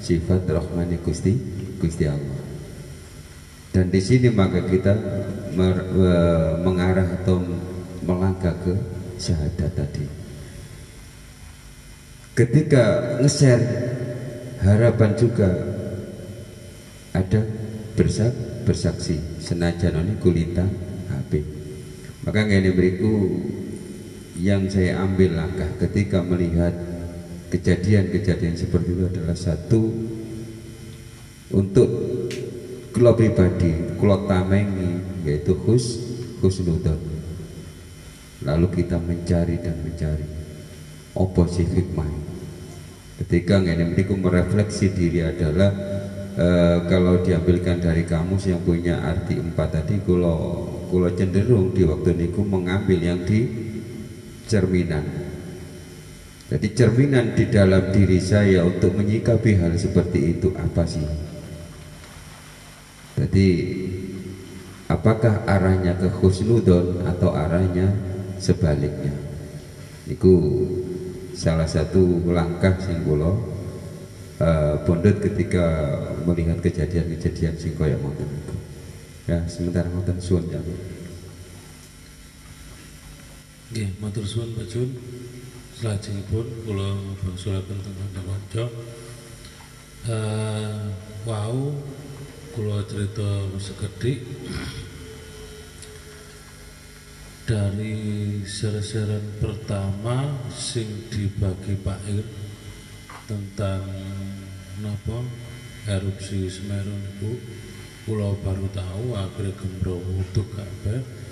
[0.00, 1.36] sifat rahmani Gusti
[1.76, 2.40] Gusti Allah.
[3.68, 4.96] Dan di sini maka kita
[5.52, 6.10] mer, e,
[6.64, 7.38] mengarah atau
[8.02, 8.74] melangkah ke
[9.20, 10.04] syahadat tadi.
[12.32, 12.84] Ketika
[13.20, 13.66] nge-share
[14.64, 15.50] harapan juga
[17.12, 17.40] ada
[17.98, 20.64] bersak bersaksi senajan ini kulita
[21.10, 21.42] HP.
[22.24, 23.12] Maka ngene beriku
[24.38, 26.70] yang saya ambil langkah ketika melihat
[27.50, 29.82] kejadian-kejadian seperti itu adalah satu
[31.50, 31.88] untuk
[32.94, 35.98] kalau pribadi, kalau tamengi yaitu khus
[36.40, 36.98] husnudon.
[38.46, 40.26] Lalu kita mencari dan mencari
[41.18, 42.06] apa sih hikmah.
[43.18, 45.74] Ketika ngene mriku merefleksi diri adalah
[46.38, 46.46] e,
[46.86, 52.46] kalau diambilkan dari kamus yang punya arti empat tadi kalau kalau cenderung di waktu niku
[52.46, 53.67] mengambil yang di
[54.48, 55.04] cerminan.
[56.48, 61.04] Jadi cerminan di dalam diri saya untuk menyikapi hal seperti itu apa sih?
[63.20, 63.48] Jadi
[64.88, 67.92] apakah arahnya ke khusnudon atau arahnya
[68.40, 69.12] sebaliknya?
[70.08, 70.64] Itu
[71.36, 73.28] salah satu langkah sing kula
[74.40, 75.92] uh, pondot ketika
[76.24, 78.26] melihat kejadian-kejadian sing kaya ngoten
[79.28, 80.56] Ya, sementara ngoten suwun ya.
[83.68, 84.88] Nggih, matur suwun Pak Jun.
[85.76, 86.88] Salajengipun kula
[87.20, 88.64] bangsulaken teng kanca-kanca.
[90.08, 90.80] Eh,
[91.28, 91.76] wau
[92.56, 93.28] kula cerita
[93.60, 94.24] sekedhik
[97.44, 97.96] dari
[98.48, 102.24] ser-seran pertama sing dibagi Pak Ir
[103.28, 103.84] tentang
[104.80, 105.20] napa
[105.84, 107.36] erupsi Semeru niku
[108.08, 110.24] kula baru tahu akhirnya gembrowo
[110.56, 111.28] kabeh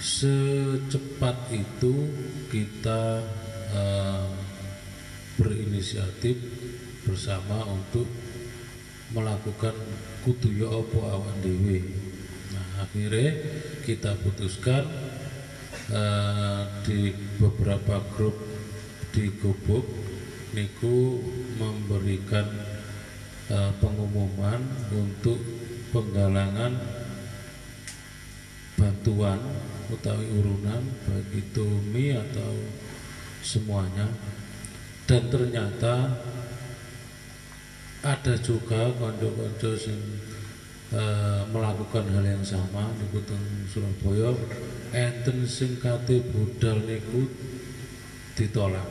[0.00, 2.08] secepat itu
[2.48, 3.20] kita
[3.76, 4.32] uh,
[5.36, 6.40] berinisiatif
[7.04, 8.08] bersama untuk
[9.12, 9.76] melakukan
[10.24, 11.84] kudu ya opo awan dewi.
[12.56, 13.30] Nah, akhirnya
[13.84, 14.88] kita putuskan
[15.92, 18.40] uh, di beberapa grup
[19.12, 19.84] di Gubuk
[20.56, 21.20] niku
[21.60, 22.46] memberikan
[23.52, 24.64] uh, pengumuman
[24.96, 25.38] untuk
[25.92, 26.72] penggalangan
[28.80, 29.38] bantuan
[29.90, 32.54] utawi urunan baik itu mie atau
[33.42, 34.06] semuanya.
[35.10, 36.14] Dan ternyata
[38.00, 40.00] ada juga konco-konco yang
[40.94, 41.02] e,
[41.52, 44.32] melakukan hal yang sama di Kuteng Surabaya.
[44.94, 47.28] Enten sing kate budal niku
[48.38, 48.86] ditolak.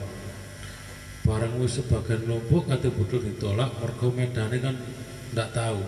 [1.26, 4.76] Barang wis sebagian lombok kate budal ditolak mergo medane kan
[5.34, 5.82] ndak tahu.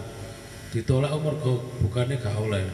[0.71, 2.65] Ditolak mergo bukannya gak oleh.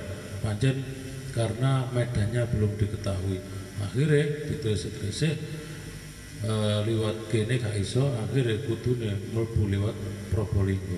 [0.46, 1.07] Pancen
[1.38, 3.38] karena medannya belum diketahui.
[3.78, 6.54] Akhirnya ditelis-telis e,
[6.90, 9.96] liwat kene gak iso akhirnya kudune melbu liwat
[10.34, 10.98] Probolinggo.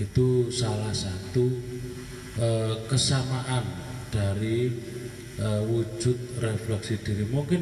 [0.00, 1.52] Itu salah satu
[2.40, 2.48] e,
[2.88, 3.64] kesamaan
[4.08, 4.72] dari
[5.36, 7.28] e, wujud refleksi diri.
[7.28, 7.60] Mungkin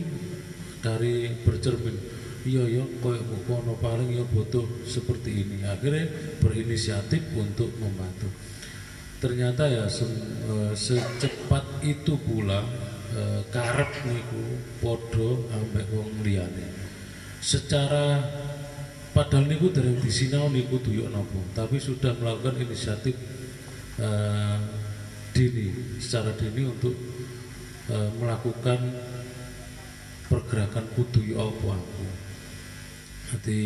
[0.78, 1.98] dari bercermin
[2.46, 5.66] iya ya koyok kono paling ya butuh seperti ini.
[5.66, 6.06] Akhirnya
[6.38, 8.30] berinisiatif untuk membantu
[9.16, 10.04] ternyata ya se,
[10.48, 12.60] uh, secepat itu pula
[13.16, 14.42] uh, karep niku
[14.80, 16.66] podo ambek wong liyane.
[17.40, 18.20] Secara
[19.16, 23.16] padahal niku dari disinau niku tuyuk nopo tapi sudah melakukan inisiatif
[24.02, 24.60] uh,
[25.32, 26.92] dini secara dini untuk
[27.88, 28.80] uh, melakukan
[30.28, 32.06] pergerakan kudu apa aku.
[33.26, 33.58] Nanti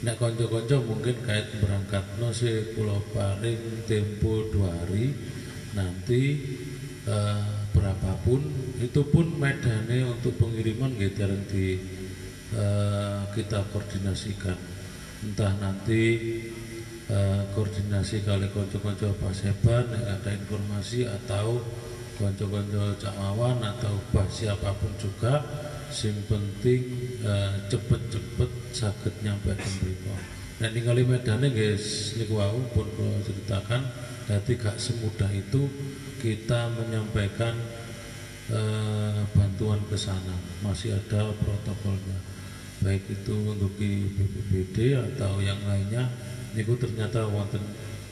[0.00, 5.12] Nek konco-konco mungkin kait berangkat no si pulau paling tempo dua hari
[5.76, 6.40] nanti
[7.04, 8.40] uh, berapa apa pun
[8.80, 11.76] itu pun medannya untuk pengiriman nggih dereng di
[12.56, 14.56] eh, kita koordinasikan.
[15.20, 16.02] Entah nanti
[17.08, 21.60] eh, koordinasi kali konco-konco paseban ada informasi atau
[22.20, 25.40] konco-konco cakawan atau bah siapa pun juga
[25.88, 26.84] sing penting
[27.24, 30.14] eh, cepet-cepet saged nyampe ke mriko
[30.60, 32.86] dan ningali medane guys niku wau pun
[33.24, 33.88] ceritakan
[34.30, 35.66] jadi gak semudah itu
[36.22, 37.50] kita menyampaikan
[38.54, 40.38] eh, bantuan ke sana.
[40.62, 42.14] Masih ada protokolnya.
[42.78, 46.06] Baik itu untuk di BPBD atau yang lainnya
[46.54, 47.60] niku ternyata wonten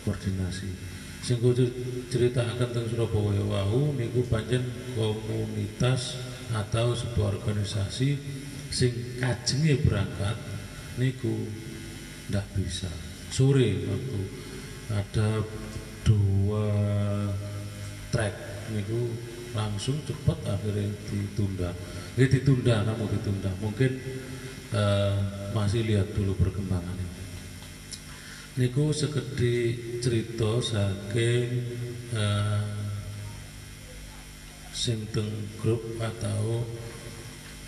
[0.02, 1.66] koordinasi sing kula
[2.08, 3.42] ceritakan tentang Surabaya.
[3.44, 6.18] Wau niku pancen komunitas
[6.54, 8.16] atau sebuah organisasi
[8.68, 10.36] sing kajenge berangkat
[11.00, 11.48] niku
[12.32, 12.88] ndak bisa.
[13.28, 14.20] Sore waktu
[14.88, 15.28] ada
[16.04, 16.66] dua
[18.08, 18.34] track
[18.72, 19.12] niku
[19.52, 21.70] langsung cepet akhirnya ditunda.
[22.16, 23.50] Ini ditunda namun ditunda.
[23.60, 23.90] Mungkin
[24.72, 25.16] eh,
[25.52, 27.07] masih lihat dulu perkembangannya
[28.58, 31.46] niku sekedhi cerita saking
[32.12, 32.66] eh,
[34.74, 35.30] sing teng
[35.62, 36.66] grup atau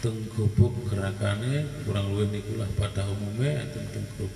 [0.02, 4.32] teng gubuk gerakannya kurang lebih niku lah pada umumnya teng grup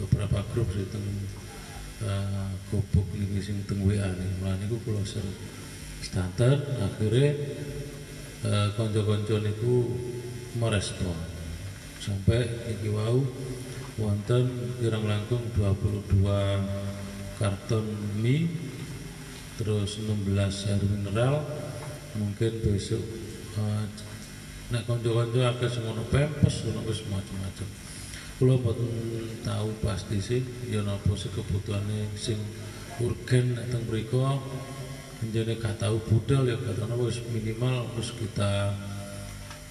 [0.00, 1.04] beberapa grup sih teng
[2.02, 4.30] uh, gubuk niki sing teng WA nih.
[4.42, 5.22] Mulai niku kula ser
[6.02, 7.30] standar akhirnya
[8.44, 9.74] uh, konco-konco niku
[10.58, 11.18] merespon.
[12.02, 13.24] Sampai iki wau
[13.94, 16.26] wonten kirang langkung 22
[17.38, 17.86] karton
[18.18, 18.50] mie
[19.54, 21.46] terus 16 air mineral.
[22.14, 23.02] Mungkin besok
[23.58, 23.86] uh,
[24.70, 27.68] nek kanca-kanca akeh semono pempes ngono wis macam-macam
[28.34, 28.90] kula mboten
[29.46, 32.38] tahu pasti sih ya napa sih kebutuhane sing
[32.98, 34.22] urgen nek teng mriku.
[35.24, 38.74] Jenenge gak tahu budal ya gak tahu wis minimal terus kita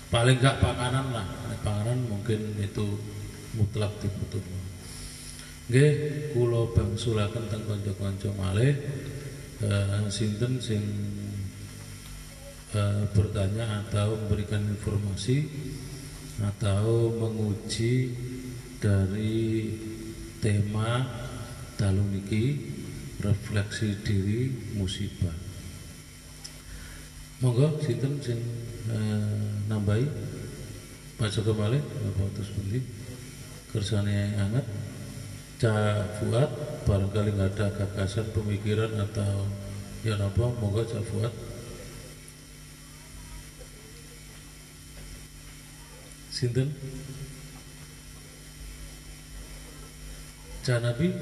[0.10, 1.28] paling gak pakanan lah.
[1.52, 2.98] Nek panganan mungkin itu
[3.58, 4.64] mutlak dibutuhkan
[5.72, 5.92] nggih
[6.36, 8.76] kula bangsulaken teng kanca-kanca malih
[9.64, 10.84] eh, sinten sing
[12.76, 15.48] eh, bertanya atau memberikan informasi
[16.44, 18.12] atau menguji
[18.84, 19.72] dari
[20.44, 21.08] tema
[21.80, 22.76] dalu niki
[23.24, 25.32] refleksi diri musibah.
[27.40, 28.40] Monggo sinten sing
[28.92, 30.06] eh, nambahi?
[31.14, 32.84] Pak Joko Malih Bapak terus pundi
[33.74, 34.66] kersane anget
[35.58, 36.50] Cak Fuad
[36.86, 39.50] barangkali nggak ada gagasan pemikiran atau
[40.06, 41.34] ya apa monggo Cak Fuad
[46.34, 46.66] Sinten?
[50.66, 51.14] Cak Nabi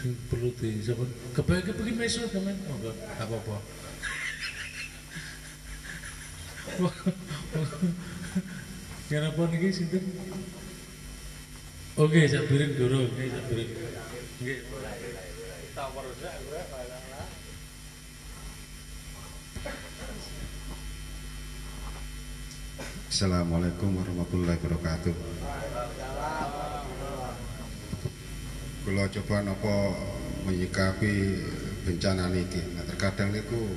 [0.00, 1.04] sing perlu di siapa?
[1.36, 3.56] Kebaik kepengin meso sampean monggo gak apa-apa.
[9.12, 10.00] Kira apa niki sinten?
[11.92, 13.68] Oke, sak piring durung, oke sak piring.
[14.40, 14.58] Nggih.
[23.12, 25.16] Assalamualaikum warahmatullahi wabarakatuh.
[28.88, 29.76] Kula coba napa
[30.48, 31.12] menyikapi
[31.84, 32.72] bencana niki.
[32.72, 33.68] Nah, terkadang niku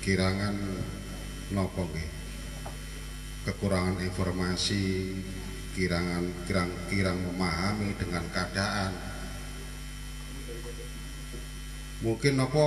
[0.00, 0.56] kirangan
[1.52, 2.10] napa nggih.
[3.44, 5.20] Kekurangan informasi,
[5.72, 8.92] kirangan kirang kirang memahami dengan keadaan.
[12.02, 12.66] Mungkin napa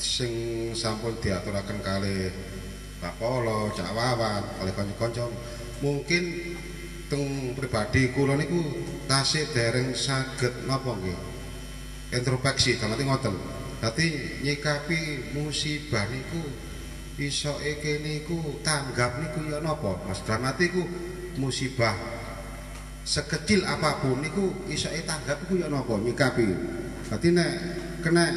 [0.00, 0.32] sing
[0.74, 2.32] sampun diaturaken kalih
[3.00, 5.24] Pak Polo, Cak Wawan, oleh kanca-kanca
[5.80, 6.52] mungkin
[7.08, 8.60] teng pribadi kula niku
[9.08, 11.18] tasih dereng saged napa nggih?
[12.12, 13.34] Introspeksi damati ngoten.
[13.80, 14.06] Dadi
[14.44, 16.42] nyikapi musibah niku
[17.16, 19.96] iso eke niku tanggap niku ya napa?
[20.04, 20.82] Mas damati ku
[21.40, 21.96] musibah.
[23.00, 25.96] Sekecil apapun niku e tanggap iku ya napa?
[25.96, 26.46] Nyikapi.
[27.08, 27.50] Dadi nek
[28.04, 28.28] kena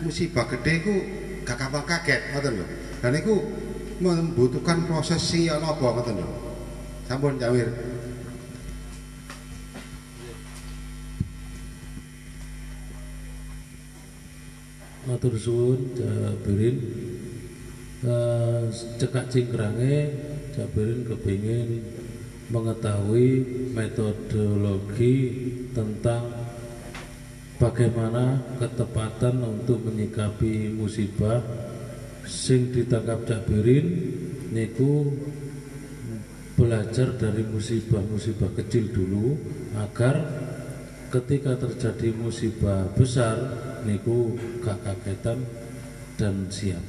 [0.00, 0.94] musibah gede ku
[1.44, 2.66] gak gampang kaget ngoten lho.
[3.04, 3.36] Dan niku
[4.00, 6.28] membutuhkan proses sing ya napa ngoten lho.
[7.06, 7.70] Sampun Cawir.
[15.06, 16.76] Matur suwun Jabirin
[18.02, 18.62] eh,
[18.98, 20.18] cekak cingkrange
[20.50, 21.68] Jabirin kepingin
[22.46, 23.42] mengetahui
[23.74, 25.14] metodologi
[25.74, 26.30] tentang
[27.58, 31.42] bagaimana ketepatan untuk menyikapi musibah
[32.26, 33.86] sing ditangkap Jabirin
[34.54, 35.10] niku
[36.54, 39.36] belajar dari musibah-musibah kecil dulu
[39.76, 40.16] agar
[41.10, 43.36] ketika terjadi musibah besar
[43.86, 44.34] niku
[44.64, 45.38] gak kagetan
[46.18, 46.82] dan siap.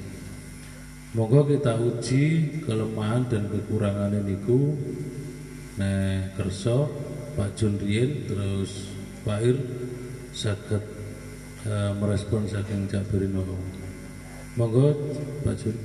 [1.15, 2.23] Monggo kita uji
[2.67, 4.75] kelemahan dan kekurangan niku
[5.77, 6.89] nah kerso
[7.37, 8.89] Pak Jun Rien terus
[9.21, 9.57] Pak Ir
[10.33, 10.83] sakit
[11.69, 13.33] uh, merespon saking Jabirin
[14.57, 14.89] Monggo
[15.45, 15.77] Pak Jun.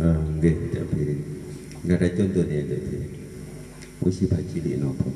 [0.00, 1.20] Ah, nggih Jabirin.
[1.84, 3.12] Enggak ada contohnya Jabirin.
[4.00, 5.12] Musibah cilik nopo.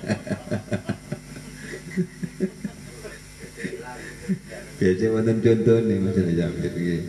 [4.79, 7.03] Biasa wonten contohnya masalah Jabir nggih.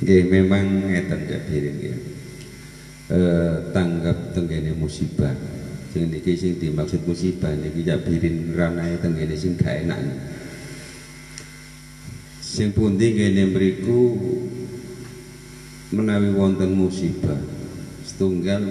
[0.00, 1.96] Nggih memang ngeten Jabirin nggih.
[3.12, 5.36] Eh tanggap tenggene musibah.
[5.92, 10.00] Sing niki sing dimaksud musibah niki Jabirin ranae tenggene sing gak enak.
[12.40, 14.16] Sing pundi ngene mriku
[15.92, 17.36] menawi wonten musibah
[18.08, 18.64] setunggal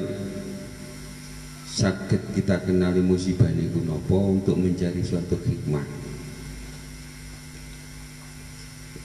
[1.70, 6.05] sakit kita kenali musibah niku napa untuk mencari suatu hikmah.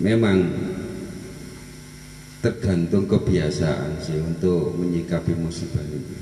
[0.00, 0.36] Memang
[2.40, 6.16] tergantung kebiasaan sih untuk menyikapi musibah ini.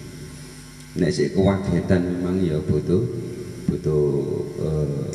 [0.99, 3.07] Nek sik kewagetan memang ya butuh
[3.71, 4.07] butuh
[4.59, 5.07] uh,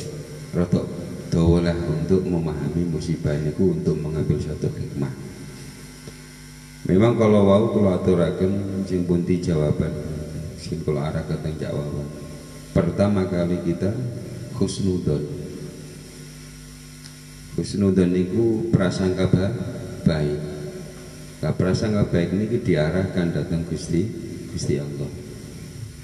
[0.56, 0.86] rotok
[1.28, 5.12] dawa lah untuk memahami musibah niku untuk mengambil suatu hikmah.
[6.88, 9.92] Memang kalau wau kalau aturaken sing punti jawaban
[10.56, 12.08] sing kula arah ke jawaban.
[12.72, 13.92] Pertama kali kita
[14.56, 15.43] husnudon.
[17.54, 19.30] Husnudon niku prasangka
[20.02, 20.40] baik.
[21.38, 24.02] Nah, prasangka baik niki diarahkan datang Gusti
[24.50, 25.10] Gusti Allah.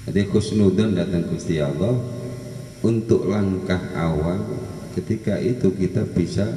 [0.07, 1.95] Jadi husnudon datang Gusti Allah
[2.81, 4.41] untuk langkah awal
[4.97, 6.47] ketika itu kita bisa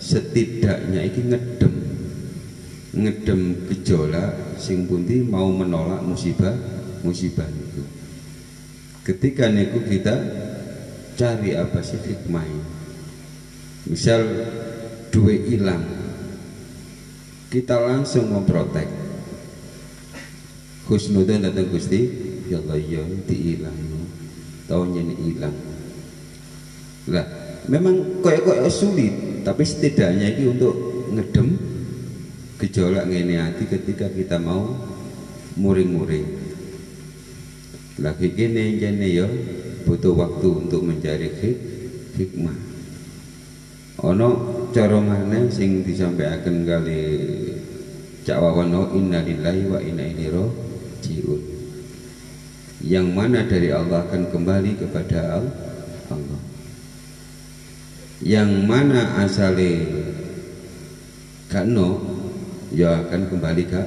[0.00, 1.74] setidaknya iki ngedem
[2.96, 6.56] ngedem gejolak sing pundi mau menolak musibah
[7.04, 7.84] musibah itu
[9.04, 10.16] ketika niku kita
[11.16, 12.44] cari apa sih hikmah
[13.86, 14.22] misal
[15.10, 15.84] dua hilang
[17.46, 18.90] kita langsung memprotek.
[20.86, 22.06] Husnudan datang Gusti.
[22.46, 23.74] Ya Allah ya diilang
[24.66, 25.56] tahunnya ini hilang
[27.06, 27.26] lah
[27.70, 29.14] memang koyok-koyok sulit
[29.46, 30.74] tapi setidaknya ini untuk
[31.14, 31.54] ngedem
[32.58, 34.74] gejolak ngene hati ketika kita mau
[35.54, 36.44] muring-muring.
[38.02, 39.26] Lagi gini jane ya
[39.86, 41.58] butuh waktu untuk mencari hik
[42.18, 42.65] hikmah
[44.06, 44.28] ono
[44.70, 45.02] cara
[45.50, 47.02] sing disampaikan kali
[48.26, 51.42] Cak Wawan oh, inna lillahi wa inna ilaihi rajiun.
[52.82, 55.46] Yang mana dari Allah akan kembali kepada
[56.10, 56.42] Allah.
[58.18, 59.86] Yang mana asale
[61.46, 62.02] kano
[62.74, 63.82] ya akan kembali ke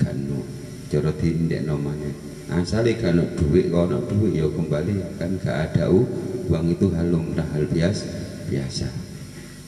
[0.00, 0.40] kano
[0.88, 2.16] cara diindekno maneh.
[2.48, 5.04] Asale kano duit kono duit ya kembali.
[5.16, 8.08] Akan gak ada uang itu halum dah hal biasa
[8.48, 9.01] biasa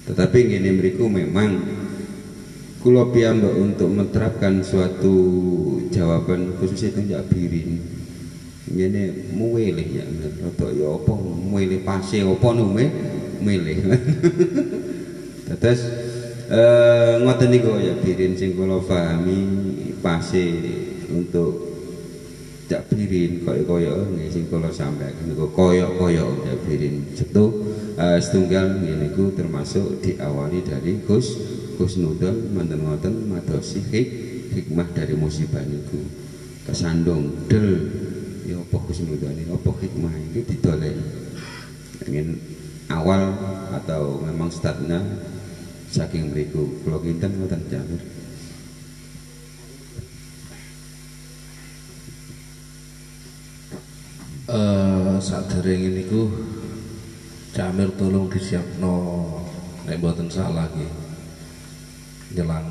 [0.05, 1.65] tetapi ini mriku memang
[2.85, 5.17] kula piyambak untuk menerapkan suatu
[5.89, 7.81] jawaban khusus itu jabirin
[8.69, 9.05] ini.
[9.33, 12.85] Muweleh ya rada ya apa muweleh pase apa nume
[13.41, 13.79] milih
[15.61, 15.81] terus
[16.49, 19.41] eh, ngoten niku ya birin sing kula pahami
[21.13, 21.53] untuk
[22.69, 27.05] jak birin koyo-koyo nggih sing kula sampaikan niku koyo-koyo jak birin
[27.99, 31.39] uh, setunggal niku termasuk diawali dari Gus
[31.75, 34.09] Gus Nudon manten ngoten madosi hik,
[34.55, 35.99] hikmah dari musibah niku.
[36.65, 37.91] Kesandung del.
[38.47, 41.03] Ya apa Gus Nudon apa hikmah iki didoleni
[42.05, 42.37] ingin
[42.93, 43.33] awal
[43.73, 45.01] atau memang startnya
[45.89, 48.03] saking beriku kalau kinten ngoten jamir.
[54.45, 56.29] Uh, saat dereng ini ku
[57.55, 59.31] Jamir tolong disiapno.
[59.87, 60.91] Nek mboten salah lagi
[62.35, 62.67] nyelang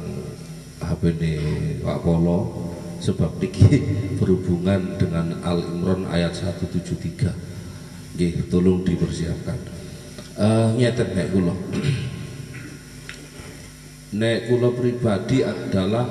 [0.84, 1.40] HP ini
[1.80, 2.68] Pak Polo.
[3.00, 3.80] Sebab niki
[4.20, 9.56] berhubungan dengan Al Imran ayat 173 nggih tolong dipersiapkan.
[10.36, 11.56] Uh, ngeten nek kula.
[14.20, 16.06] Nek kula pribadi adalah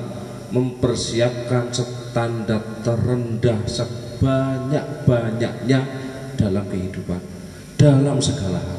[0.50, 5.86] mempersiapkan standar terendah sebanyak-banyaknya
[6.34, 7.31] dalam kehidupan
[7.82, 8.78] dalam segala hal.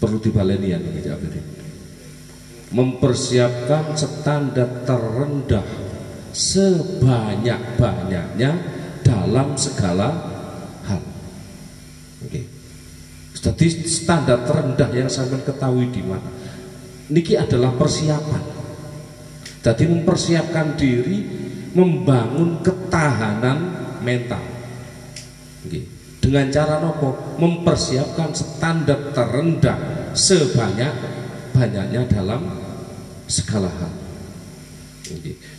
[0.00, 0.80] Perlu dibaleni ya
[2.74, 5.62] mempersiapkan standar terendah
[6.34, 8.50] sebanyak-banyaknya
[9.04, 10.08] dalam segala
[10.88, 11.04] hal.
[12.24, 12.48] Oke.
[13.38, 16.32] Jadi standar terendah yang saya ketahui di mana?
[17.12, 18.40] Niki adalah persiapan.
[19.60, 21.28] Jadi mempersiapkan diri
[21.76, 24.40] membangun ketahanan mental.
[25.68, 25.93] Nggih.
[26.24, 30.88] Dengan cara nopo mempersiapkan standar terendah sebanyak
[31.52, 32.48] banyaknya dalam
[33.28, 33.92] segala hal.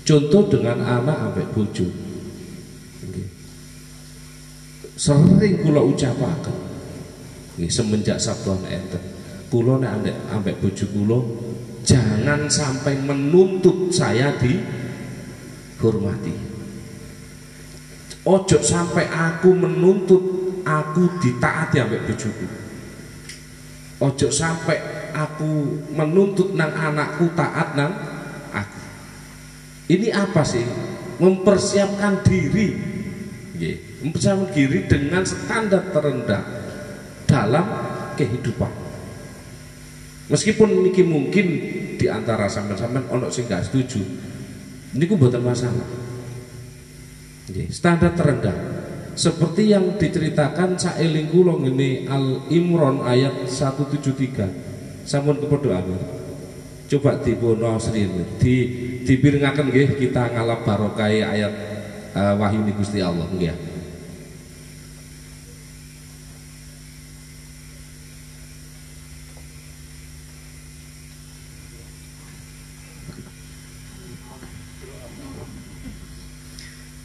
[0.01, 1.85] Contoh dengan anak ambek bojo.
[4.97, 6.57] Sering kula ucapaken.
[7.61, 9.05] Nggih, semenjak sabtuan enten.
[9.53, 11.19] Kula nek ambek ambek bojo kula
[11.85, 16.33] jangan sampai menuntut saya dihormati.
[18.25, 22.47] Ojo sampai aku menuntut aku ditaati ambek bojoku.
[24.01, 24.81] Ojo sampai
[25.15, 27.93] aku menuntut nang anakku taat nang
[28.51, 28.81] aku.
[29.93, 30.65] Ini apa sih?
[31.21, 32.75] Mempersiapkan diri.
[34.03, 36.43] Mempersiapkan diri dengan standar terendah
[37.23, 37.65] dalam
[38.19, 38.83] kehidupan.
[40.25, 41.47] Meskipun niki mungkin
[41.95, 44.01] di antara sampean-sampean ono sing gak setuju.
[44.97, 45.85] Niku mboten masalah.
[47.71, 48.74] Standar terendah.
[49.15, 55.07] Seperti yang diceritakan saeling kula ngene Al Imran ayat 173.
[55.07, 56.01] Sampun amin.
[56.91, 58.35] Coba dipono srene.
[58.35, 58.55] Di
[59.07, 61.53] dipirengaken nggih kita ngalap barokah ayat
[62.11, 63.55] uh, wahyu Gusti Allah nggih.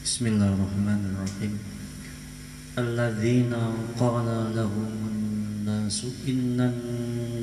[0.03, 1.80] Bismillahirrahmanirrahim
[2.71, 4.91] Qala lahum
[5.67, 6.71] nasu innan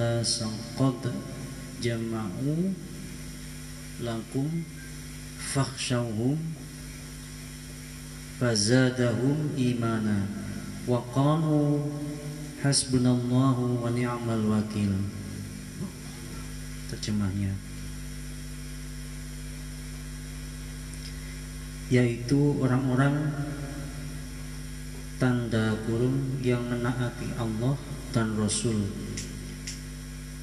[0.01, 1.05] nasa qad
[1.85, 2.73] jama'u
[4.01, 4.65] lakum
[5.37, 6.41] fakhshawhum
[8.41, 10.25] fazadahum imana
[10.89, 11.85] wa qalu
[12.65, 14.97] hasbunallahu wa ni'mal wakil
[16.89, 17.53] terjemahnya.
[21.93, 23.29] Yaitu orang-orang
[25.19, 27.75] tanda kurung yang menaati Allah
[28.15, 28.87] dan Rasul.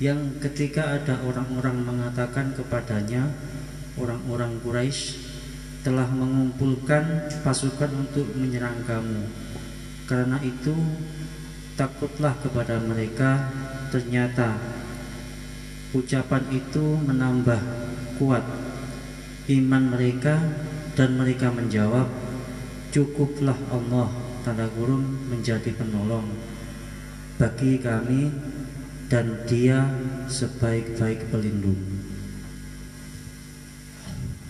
[0.03, 3.31] Yang ketika ada orang-orang mengatakan kepadanya
[3.95, 5.15] orang-orang Quraisy
[5.87, 9.23] telah mengumpulkan pasukan untuk menyerang kamu.
[10.03, 10.75] Karena itu
[11.79, 13.47] takutlah kepada mereka.
[13.95, 14.59] Ternyata
[15.95, 17.61] ucapan itu menambah
[18.19, 18.43] kuat
[19.47, 20.35] iman mereka
[20.99, 22.11] dan mereka menjawab
[22.91, 26.29] cukuplah Allah tanda kurung menjadi penolong
[27.41, 28.29] bagi kami
[29.09, 29.89] dan dia
[30.29, 31.81] sebaik-baik pelindung.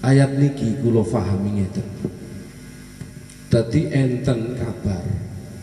[0.04, 1.88] Ayat niki kula pahami ngeten.
[3.48, 5.00] Dadi enten kabar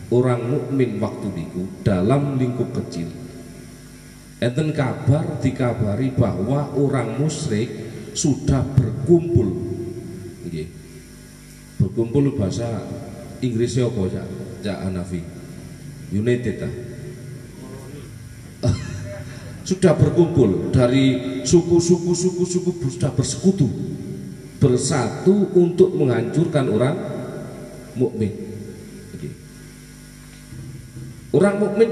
[0.09, 3.13] orang mukmin waktu niku dalam lingkup kecil.
[4.41, 7.69] Enten kabar dikabari bahwa orang musyrik
[8.17, 9.77] sudah berkumpul.
[11.77, 12.81] Berkumpul bahasa
[13.43, 14.23] Inggrisnya apa ya
[14.63, 15.19] ya Hanafi.
[16.15, 16.73] United ah.
[19.67, 23.67] Sudah berkumpul dari suku-suku suku-suku sudah bersekutu.
[24.63, 26.95] Bersatu untuk menghancurkan orang
[27.99, 28.31] mukmin.
[31.33, 31.89] Orang mukmin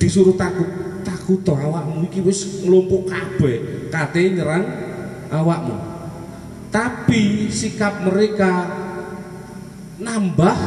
[0.00, 0.66] disuruh takut,
[1.04, 4.64] takut toh awakmu iki wis nglumpuk kabeh, kate nyerang
[5.28, 5.76] awakmu.
[6.72, 8.81] Tapi sikap mereka
[10.02, 10.58] nambah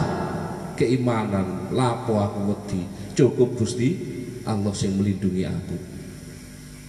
[0.80, 2.82] keimanan, lapo aku wedi,
[3.16, 3.96] cukup Gusti
[4.48, 5.78] Allah yang melindungi aku.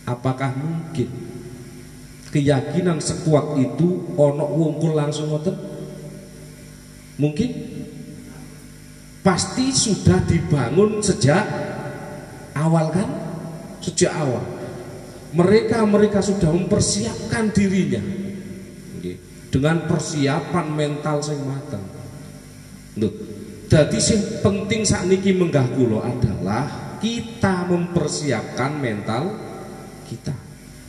[0.06, 1.08] Apakah mungkin
[2.30, 5.56] keyakinan sekuat itu ono wungkul langsung ngoten?
[7.16, 7.50] Mungkin
[9.24, 11.42] pasti sudah dibangun sejak
[12.54, 13.08] awal kan?
[13.82, 14.44] Sejak awal.
[15.34, 18.02] Mereka mereka sudah mempersiapkan dirinya
[19.50, 21.95] dengan persiapan mental sing matang.
[22.96, 23.12] Loh,
[23.68, 29.36] jadi sing penting saat niki menggah kula adalah kita mempersiapkan mental
[30.08, 30.32] kita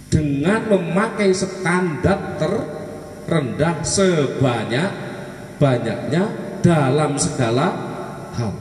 [0.07, 4.89] dengan memakai standar terendah sebanyak
[5.59, 6.23] banyaknya
[6.63, 7.67] dalam segala
[8.39, 8.53] hal.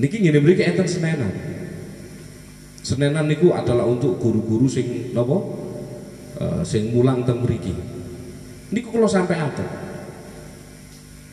[0.00, 1.32] Niki ngene mriki enten senenan.
[2.80, 5.36] Senenan niku adalah untuk guru-guru sing napa?
[6.40, 7.99] Uh, sing mulang teng mriki.
[8.70, 9.66] Niku kalau sampai ada.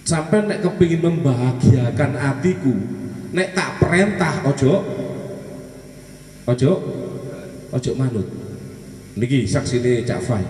[0.07, 2.71] Sampai nek kepingin membahagiakan hatiku,
[3.35, 4.73] nek tak perintah ojo
[6.47, 6.71] ojo
[7.75, 8.27] ojo manut.
[9.17, 10.45] Niki saksine Cak Fai.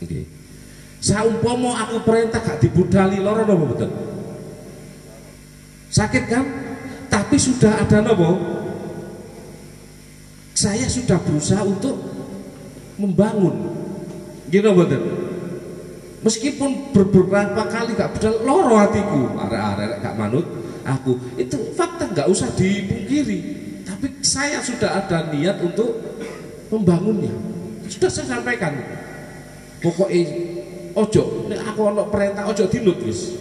[0.00, 0.24] Nggih.
[1.00, 3.90] Saumpama aku perintah gak dibudali loro napa mboten?
[5.88, 6.44] Sakit kan?
[7.08, 8.36] Tapi sudah ada napa?
[10.52, 11.96] Saya sudah berusaha untuk
[13.00, 13.79] membangun.
[14.50, 15.20] Gitu mboten?
[16.20, 20.46] meskipun beberapa kali gak bedal loro hatiku arek-arek gak manut
[20.84, 21.16] aku.
[21.36, 23.38] Itu fakta gak usah dipungkiri.
[23.84, 25.96] Tapi saya sudah ada niat untuk
[26.68, 27.32] membangunnya.
[27.88, 28.76] Sudah saya sampaikan.
[29.80, 30.22] Pokoknya
[30.92, 33.40] ojo nek aku ono perintah ojo dinut wis.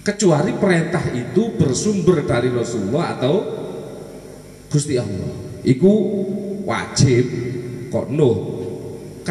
[0.00, 3.34] Kecuali perintah itu bersumber dari Rasulullah atau
[4.68, 5.32] Gusti Allah.
[5.60, 5.92] Iku
[6.64, 7.24] wajib
[7.92, 8.59] kok no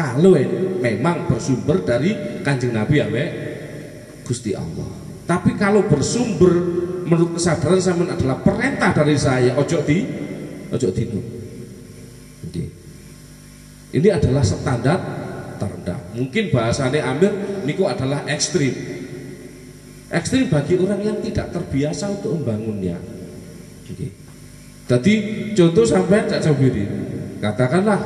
[0.00, 0.32] kalau
[0.80, 3.06] memang bersumber dari kanjeng Nabi ya
[4.24, 4.88] Gusti Allah
[5.28, 6.56] tapi kalau bersumber
[7.04, 9.98] menurut kesadaran saya adalah perintah dari saya ojo di
[10.72, 11.26] ojo dinut
[12.48, 12.68] Nggih.
[14.00, 14.98] ini adalah standar
[15.60, 17.32] terendah mungkin bahasanya Amir
[17.68, 18.72] niku adalah ekstrim
[20.08, 22.96] ekstrim bagi orang yang tidak terbiasa untuk membangunnya
[23.84, 24.08] Oke.
[24.88, 25.14] jadi
[25.52, 26.88] contoh sampai tak cabiri
[27.44, 28.00] katakanlah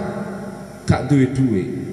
[0.88, 1.84] gak duwe duwe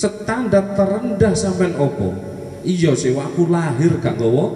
[0.00, 2.16] standar terendah sampean opo
[2.64, 4.48] iya sih aku lahir gak gowo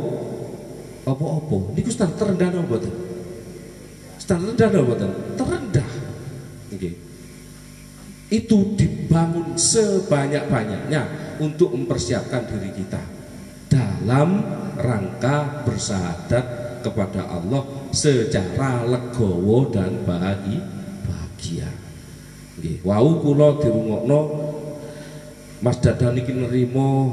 [1.05, 2.93] opo-opo niku standar terendah apa mboten
[4.17, 5.91] standar terendah apa mboten terendah.
[6.73, 6.91] Oke
[8.33, 11.03] itu dibangun sebanyak-banyaknya
[11.39, 12.99] untuk mempersiapkan diri kita
[13.69, 14.43] dalam
[14.75, 16.45] rangka bersahadat
[16.83, 17.63] kepada Allah
[17.95, 20.67] secara legowo dan bahagia.
[21.07, 21.71] bahagia.
[22.59, 24.21] Nggih, wau kula dirungokno
[25.65, 27.09] Mas Dadan iki nerima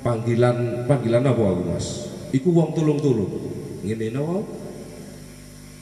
[0.00, 1.86] panggilan panggilan apa aku Mas?
[2.32, 3.28] Iku wong tulung-tulung.
[3.84, 4.40] Ngene napa?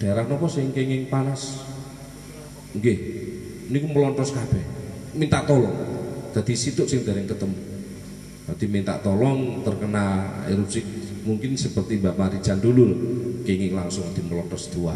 [0.03, 1.63] Daerah napa sing kenging panas?
[2.75, 2.99] Nggih,
[3.71, 4.83] niku melontos kabeh
[5.13, 5.77] minta tolong
[6.33, 7.57] jadi situ sing dereng ketemu
[8.49, 10.81] jadi minta tolong terkena erupsi
[11.23, 12.85] mungkin seperti Mbak Marijan dulu
[13.47, 14.95] kenging langsung di melontos dua.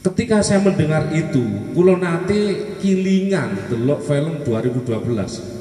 [0.00, 5.60] Ketika saya mendengar itu kulo nate kilingan delok film 2012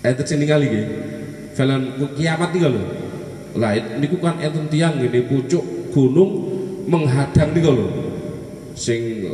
[0.00, 0.86] eh sini kali nggih.
[1.52, 1.82] Film
[2.16, 2.84] kiamat nih lho.
[3.58, 6.30] Lah niku kan enten tiang ini pucuk gunung
[6.88, 7.86] menghadang nih lho.
[8.72, 9.28] Sing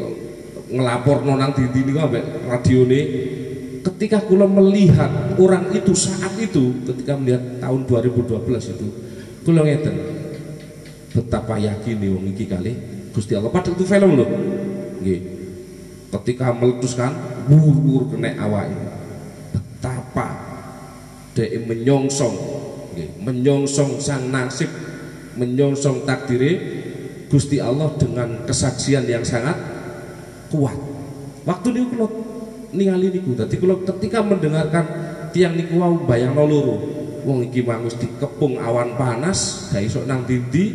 [0.67, 3.01] ngelapor nonang dindi niku ambek radione.
[3.87, 8.87] Ketika kula melihat orang itu saat itu ketika melihat tahun 2012 itu
[9.47, 9.95] kula ngeten
[11.15, 12.75] betapa yakin nih wong iki kali
[13.17, 13.49] Gusti Allah.
[13.49, 14.29] Padahal itu film loh
[15.01, 15.21] nggih.
[16.13, 17.17] Ketika meletuskan
[17.49, 18.77] bur kena awake.
[19.57, 20.29] Betapa
[21.33, 22.37] dia menyongsong.
[23.25, 24.69] Menyongsong sang nasib.
[25.41, 26.53] Menyongsong takdire
[27.33, 29.57] Gusti Allah dengan kesaksian yang sangat
[30.53, 30.77] kuat.
[31.49, 32.09] Waktu niku kula
[32.77, 33.33] ningali niku.
[33.33, 34.85] Dadi kula ketika mendengarkan
[35.33, 36.77] tiang niku wau bayang loro.
[37.27, 40.71] Wong iki mangus dikepung awan panas, gak iso nang dindi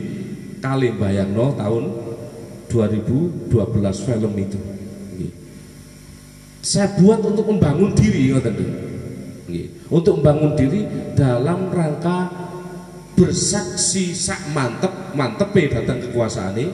[0.60, 2.11] kali bayangno tahun
[2.72, 3.52] 2012
[4.08, 4.60] film itu.
[6.64, 8.32] Saya buat untuk membangun diri.
[9.92, 12.32] Untuk membangun diri dalam rangka
[13.20, 16.66] bersaksi sak mantep mantepe datang kekuasaane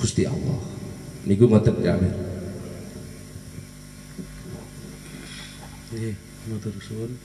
[0.00, 0.56] Gusti Allah
[1.28, 2.08] niku mboten jawab
[5.90, 6.14] Nggih,
[6.46, 7.18] matur suwun.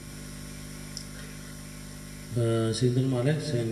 [2.34, 3.70] Eh sinten malih sing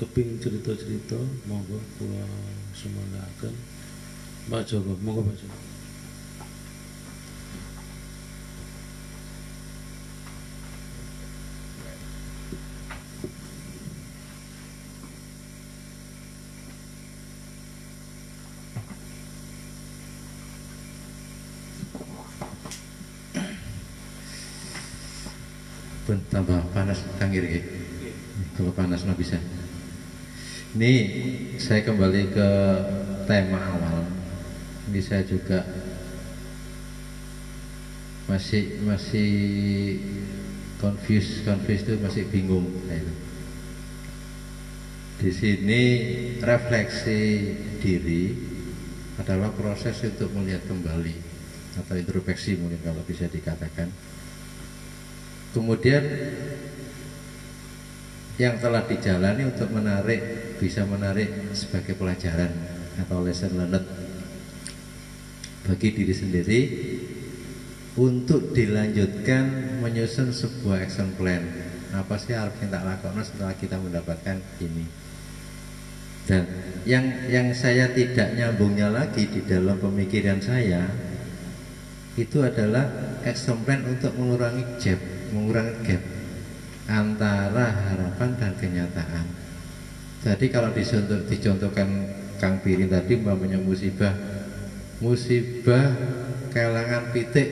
[0.00, 2.24] keping cerita-cerita monggo kula
[2.86, 3.54] semanggaken.
[4.46, 5.58] Mbak Joko, monggo Mbak Joko.
[26.06, 27.58] pun tambah panas kangir ya.
[28.54, 29.42] Kalau panas mah bisa.
[30.76, 30.94] Ini
[31.56, 32.48] saya kembali ke
[33.24, 34.04] tema awal.
[34.92, 35.64] Ini saya juga
[38.28, 39.32] masih masih
[40.76, 42.68] confused, confused itu masih bingung.
[45.16, 45.82] Di sini
[46.44, 47.20] refleksi
[47.80, 48.36] diri
[49.16, 51.16] adalah proses untuk melihat kembali
[51.80, 53.88] atau introspeksi mungkin kalau bisa dikatakan
[55.56, 56.04] kemudian
[58.36, 62.52] yang telah dijalani untuk menarik bisa menarik sebagai pelajaran
[63.00, 63.84] atau lesson learned
[65.66, 66.60] bagi diri sendiri
[67.96, 71.42] untuk dilanjutkan menyusun sebuah action plan
[71.96, 74.84] apa sih harus kita lakukan setelah kita mendapatkan ini
[76.26, 76.44] dan
[76.82, 80.84] yang yang saya tidak nyambungnya lagi di dalam pemikiran saya
[82.16, 85.00] itu adalah action plan untuk mengurangi gap
[85.30, 86.02] mengurangi gap
[86.86, 89.45] antara harapan dan kenyataan.
[90.26, 91.86] Jadi kalau dicontoh, dicontohkan
[92.42, 94.10] Kang Pirin tadi umpamanya musibah,
[94.98, 95.94] musibah
[96.50, 97.48] kehilangan pitik.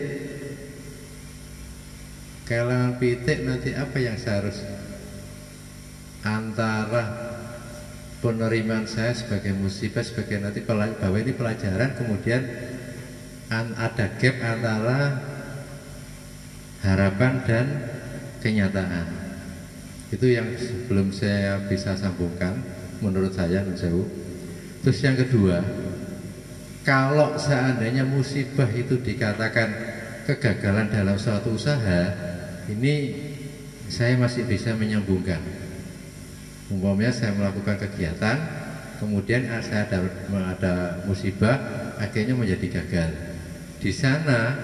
[2.50, 4.58] Kehilangan pitik nanti apa yang seharus
[6.26, 7.14] antara
[8.18, 12.42] penerimaan saya sebagai musibah sebagai nanti bahwa ini pelajaran kemudian
[13.54, 15.00] an- ada gap antara
[16.82, 17.66] harapan dan
[18.42, 19.23] kenyataan
[20.14, 20.46] itu yang
[20.86, 22.54] belum saya bisa sambungkan
[23.02, 24.06] menurut saya Nun Sewu.
[24.86, 25.58] terus yang kedua
[26.86, 29.74] kalau seandainya musibah itu dikatakan
[30.30, 32.14] kegagalan dalam suatu usaha
[32.70, 32.94] ini
[33.90, 35.42] saya masih bisa menyambungkan
[36.70, 38.38] umpamanya saya melakukan kegiatan
[39.02, 39.98] kemudian saya ada,
[40.30, 40.74] ada
[41.10, 41.58] musibah
[41.98, 43.10] akhirnya menjadi gagal
[43.82, 44.54] di sana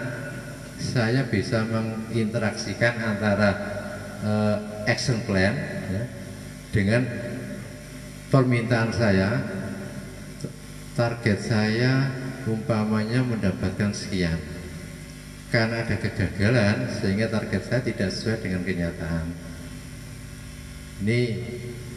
[0.80, 3.79] saya bisa menginteraksikan antara
[4.20, 4.56] eh,
[4.88, 5.54] action plan
[5.90, 6.04] ya,
[6.70, 7.02] dengan
[8.30, 9.42] permintaan saya
[10.94, 11.92] target saya
[12.46, 14.38] umpamanya mendapatkan sekian.
[15.50, 19.34] Karena ada kegagalan sehingga target saya tidak sesuai dengan kenyataan.
[21.02, 21.20] Ini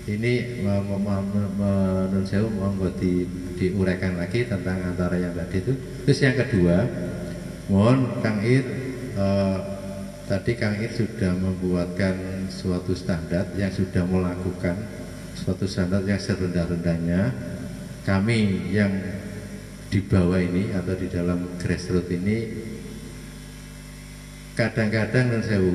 [0.09, 0.34] ini
[0.65, 2.49] me- me- me- menurut saya
[2.97, 3.30] di,
[3.61, 5.74] diuraikan lagi tentang antara yang tadi itu.
[6.07, 6.78] Terus yang kedua
[7.69, 8.65] mohon Kang Ir
[9.15, 9.59] eh,
[10.28, 14.76] tadi Kang Ir sudah membuatkan suatu standar yang sudah melakukan
[15.36, 17.34] suatu standar yang serendah-rendahnya.
[18.03, 18.91] Kami yang
[19.88, 22.38] di bawah ini atau di dalam grassroots ini
[24.57, 25.71] kadang-kadang dan saya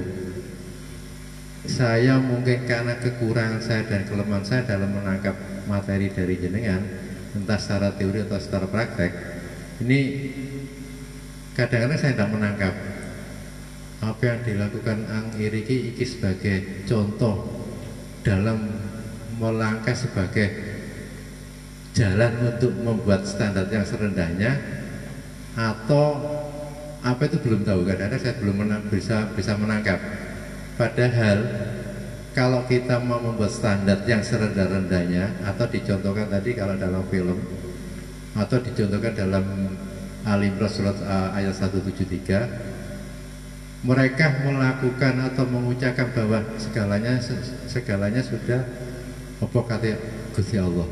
[1.70, 5.38] saya mungkin karena kekurangan saya dan kelemahan saya dalam menangkap
[5.70, 6.82] materi dari jenengan
[7.38, 9.12] entah secara teori atau secara praktek
[9.86, 10.00] ini
[11.54, 12.74] kadang-kadang saya tidak menangkap
[13.98, 17.66] apa yang dilakukan Ang Iriki iki sebagai contoh
[18.22, 18.70] dalam
[19.38, 20.50] melangkah sebagai
[21.94, 24.54] jalan untuk membuat standar yang serendahnya
[25.58, 26.14] atau
[27.02, 29.98] apa itu belum tahu kadang-kadang saya belum menang, bisa bisa menangkap.
[30.78, 31.38] Padahal
[32.34, 37.38] kalau kita mau membuat standar yang serendah-rendahnya atau dicontohkan tadi kalau dalam film
[38.38, 39.74] atau dicontohkan dalam
[40.22, 42.67] Al-Imran surat uh, ayat 173
[43.86, 47.22] mereka melakukan atau mengucapkan bahwa segalanya
[47.70, 48.66] segalanya sudah
[49.38, 49.94] apa kata
[50.34, 50.86] Gusti Allah.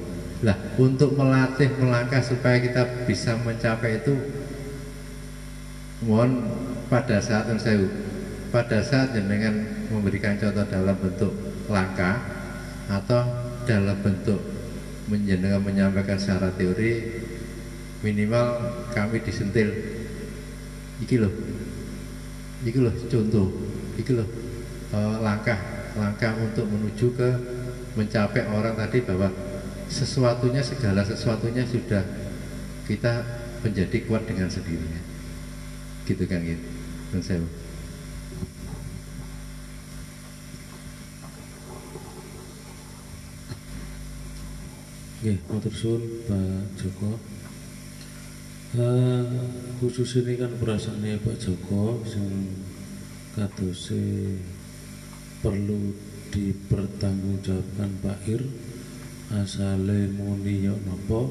[0.45, 4.15] Lah, untuk melatih melangkah supaya kita bisa mencapai itu
[6.05, 6.45] mohon
[6.93, 7.89] pada saat yang saya
[8.53, 11.33] pada saat dengan memberikan contoh dalam bentuk
[11.73, 12.21] langkah
[12.87, 13.27] atau
[13.67, 14.39] dalam bentuk
[15.11, 17.23] menjenengan menyampaikan secara teori
[18.05, 18.47] minimal
[18.95, 19.73] kami disentil
[21.03, 21.33] iki loh
[22.65, 23.49] iki loh contoh.
[23.99, 24.29] Iki loh
[24.95, 25.59] eh, langkah
[25.97, 27.31] langkah untuk menuju ke
[27.97, 29.33] mencapai orang tadi bahwa
[29.89, 32.05] sesuatunya segala sesuatunya sudah
[32.87, 33.25] kita
[33.65, 35.01] menjadi kuat dengan sendirinya.
[36.07, 36.77] Gitu kan gitu
[37.13, 37.41] dan saya
[45.17, 45.99] Oke, matur
[46.29, 47.19] Pak Joko.
[48.77, 49.25] Eh,
[49.81, 52.29] khusus ini kan perasaannya Pak Joko sing
[53.33, 54.37] kadose
[55.41, 55.97] perlu
[56.29, 58.45] dipertanggungjawabkan Pak Ir
[59.33, 61.25] asale muni yo napa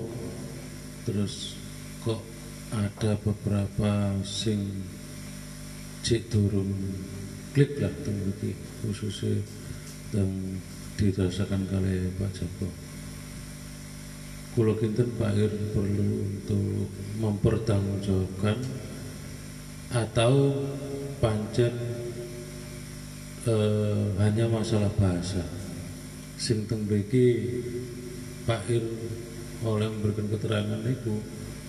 [1.05, 1.53] terus
[2.01, 2.25] kok
[2.73, 4.81] ada beberapa sing
[6.01, 6.73] cek turun
[7.53, 9.37] klik lah mriki khususnya
[10.09, 10.57] teng
[10.97, 12.84] dirasakan kali Pak Joko.
[14.55, 16.87] Kulo kinten Pak Ir perlu untuk
[17.19, 18.55] mempertanggungjawabkan
[19.91, 20.55] atau
[21.19, 21.75] pancen
[23.43, 25.43] eh, hanya masalah bahasa.
[26.39, 28.83] Sing teng Pak Ir
[29.67, 31.19] oleh memberikan keterangan itu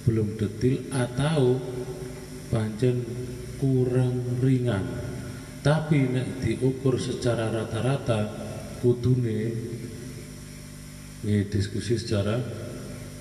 [0.06, 1.58] belum detil atau
[2.54, 3.02] pancen
[3.58, 4.86] kurang ringan.
[5.66, 8.30] Tapi nek diukur secara rata-rata
[8.78, 9.74] kudune
[11.26, 12.38] ini diskusi secara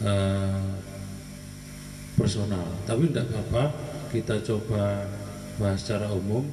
[0.03, 0.67] eh,
[2.15, 2.67] personal.
[2.87, 3.63] Tapi tidak apa-apa,
[4.11, 5.07] kita coba
[5.59, 6.43] bahas secara umum.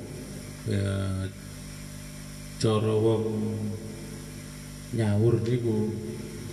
[0.62, 1.26] Ya,
[2.62, 3.26] cara wong
[4.94, 5.90] nyawur niku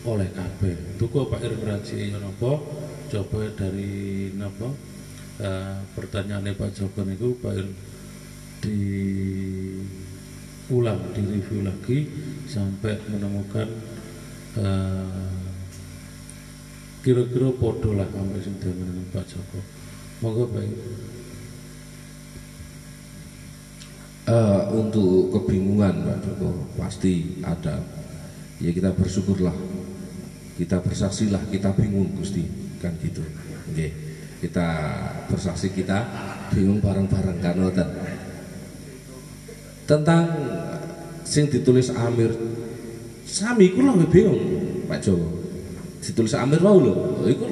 [0.07, 0.97] oleh kabeh.
[0.97, 2.57] Tuku Pak Ir ngraji napa?
[3.09, 4.69] Coba dari napa?
[5.39, 7.67] Eh, pertanyaannya Pak Joko niku Pak Ir
[8.59, 8.79] di
[10.69, 12.05] ulang, di review lagi
[12.45, 13.67] sampai menemukan
[14.59, 15.38] eh,
[16.99, 18.55] kira-kira podo lah sampai sing
[19.11, 19.59] Pak Joko.
[20.19, 20.63] Monggo Pak.
[20.63, 20.79] Ir.
[24.29, 27.79] Eh, untuk kebingungan Pak Joko pasti ada.
[28.59, 29.55] Ya kita bersyukurlah.
[30.59, 32.43] Kita bersaksilah kita bingung Gusti.
[32.83, 33.23] Kan gitu.
[33.71, 34.67] Oke kita
[35.27, 36.07] bersaksi kita
[36.55, 37.89] bingung bareng-bareng kan ngoten?
[39.83, 40.23] Tentang
[41.27, 42.31] sing ditulis Amir.
[43.27, 44.41] Sami iku lho bingung
[44.89, 45.38] Pak Joko
[45.99, 46.93] ditulis Amir wae lho
[47.27, 47.45] iku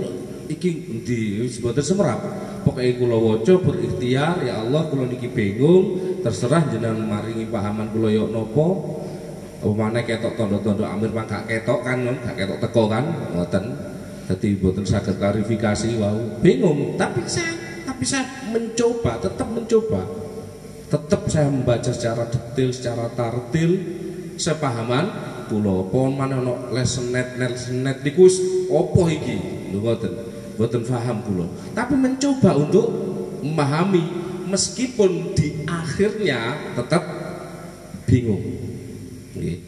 [0.47, 0.69] iki
[1.03, 2.19] di boten semerap
[2.63, 8.31] pokoknya kula waca berikhtiar ya Allah kula niki bingung terserah jenengan maringi pahaman kula yo
[8.31, 8.67] napa
[9.57, 13.65] Umane ketok tondo-tondo Amir mah gak ketok kan, gak ketok teko kan, ngoten.
[14.29, 16.13] Jadi boten saged klarifikasi wow,
[16.45, 16.93] bingung.
[16.93, 20.05] Tapi saya tapi saya mencoba, tetap mencoba.
[20.93, 23.81] Tetap saya membaca secara detail, secara tartil,
[24.37, 25.09] sepahaman
[25.47, 28.27] kula apa mana ono lesenet lesenet niku
[28.71, 30.13] opo iki lho ngoten
[30.59, 32.87] boten paham kula tapi mencoba untuk
[33.41, 34.03] memahami
[34.47, 37.03] meskipun di akhirnya tetap
[38.07, 38.67] bingung
[39.37, 39.59] Nggih.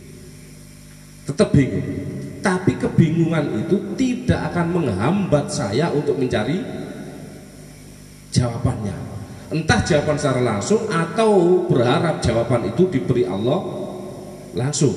[1.30, 1.86] Tetap bingung.
[2.41, 6.57] Tapi kebingungan itu tidak akan menghambat saya untuk mencari
[8.34, 8.95] jawabannya.
[9.49, 13.59] Entah jawaban secara langsung atau berharap jawaban itu diberi Allah
[14.57, 14.93] langsung.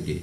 [0.00, 0.20] Nggih.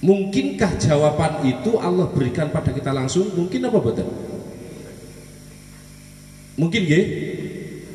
[0.00, 3.28] Mungkinkah jawaban itu Allah berikan pada kita langsung?
[3.36, 4.08] Mungkin apa betul?
[6.56, 7.06] Mungkin nggih.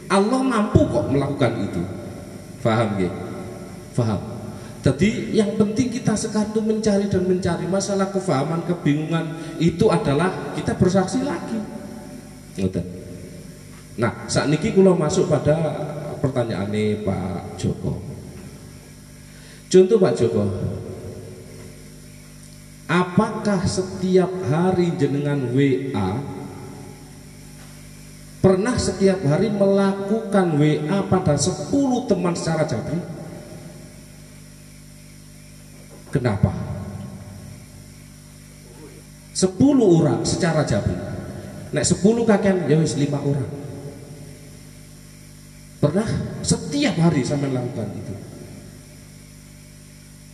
[0.05, 1.81] Allah mampu kok melakukan itu.
[2.61, 3.13] Faham nggih?
[3.97, 4.21] Faham.
[4.85, 10.77] Jadi yang penting kita sekarang itu mencari dan mencari masalah kefahaman, kebingungan itu adalah kita
[10.77, 11.57] bersaksi lagi.
[12.61, 12.85] Ngoten.
[13.97, 15.57] Nah, saat ini kula masuk pada
[16.21, 16.69] pertanyaan
[17.01, 17.97] Pak Joko.
[19.73, 20.45] Contoh Pak Joko,
[22.85, 26.21] apakah setiap hari jenengan WA
[28.45, 31.73] pernah setiap hari melakukan WA pada 10
[32.05, 33.01] teman secara jabri?
[36.13, 36.53] Kenapa?
[39.33, 39.49] 10
[39.81, 40.93] orang secara jabri.
[41.73, 43.51] Nek 10 kakek ya wis 5 orang.
[45.81, 46.09] Pernah
[46.45, 48.13] setiap hari sampai melakukan itu.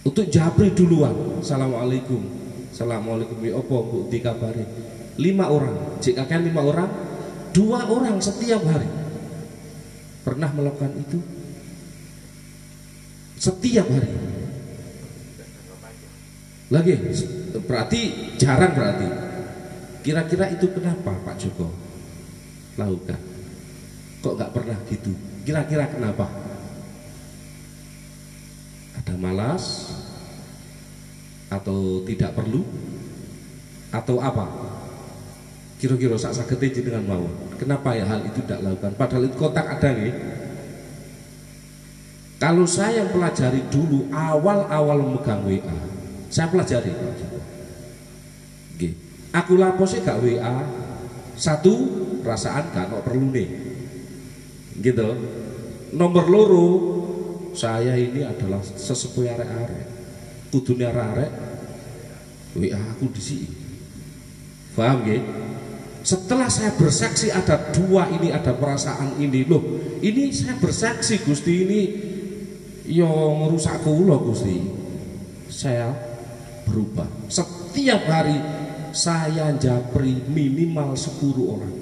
[0.05, 1.39] Untuk jabri duluan.
[1.39, 2.40] Assalamualaikum.
[2.71, 4.63] Assalamualaikum ya apa Bu dikabari.
[5.19, 5.75] 5 orang.
[5.99, 6.89] Jika kakek 5 orang,
[7.51, 8.87] dua orang setiap hari.
[10.23, 11.19] Pernah melakukan itu?
[13.35, 14.11] Setiap hari.
[16.71, 16.93] Lagi,
[17.67, 18.01] berarti
[18.39, 19.07] jarang berarti.
[20.01, 21.69] Kira-kira itu kenapa Pak Joko
[22.79, 23.19] lakukan?
[24.23, 25.11] Kok nggak pernah gitu?
[25.43, 26.25] Kira-kira kenapa?
[28.97, 29.93] Ada malas?
[31.51, 32.63] Atau tidak perlu?
[33.91, 34.47] Atau apa?
[35.83, 37.25] Kira-kira sak sagete dengan mau.
[37.59, 38.95] Kenapa ya hal itu tidak lakukan?
[38.95, 40.13] Padahal itu kotak ada nih.
[42.41, 45.77] Kalau saya pelajari dulu awal-awal memegang WA,
[46.31, 46.89] saya pelajari
[48.77, 48.93] Nggih.
[49.35, 50.55] Aku laposnya gak WA.
[51.37, 51.73] Satu,
[52.25, 53.49] perasaan gak no perlu nih.
[54.81, 55.09] Gitu.
[55.93, 56.67] Nomor loro,
[57.51, 59.90] saya ini adalah sesepuh arek-arek.
[60.51, 61.31] Kudune arek
[62.59, 63.49] WA aku di sini.
[64.75, 65.21] Paham nggih?
[66.01, 69.61] Setelah saya bersaksi ada dua ini ada perasaan ini loh.
[70.01, 71.81] Ini saya bersaksi Gusti ini
[72.89, 74.59] yo ngerusak kula Gusti.
[75.47, 75.93] Saya
[76.65, 77.07] berubah.
[77.31, 78.35] Setiap hari
[78.91, 81.75] saya japri minimal 10 orang.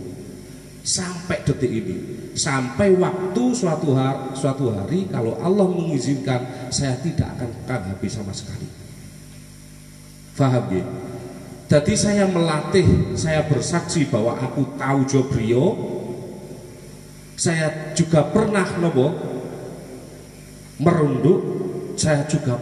[0.85, 2.18] Sampai detik ini.
[2.37, 7.49] Sampai waktu suatu hari, suatu hari kalau Allah mengizinkan saya tidak akan
[7.93, 8.67] habis sama sekali.
[10.37, 10.85] Faham ya?
[11.69, 15.65] Jadi saya melatih, saya bersaksi bahwa aku tahu Jobrio.
[17.39, 19.15] Saya juga pernah nopo
[20.79, 21.39] merunduk,
[21.95, 22.57] saya juga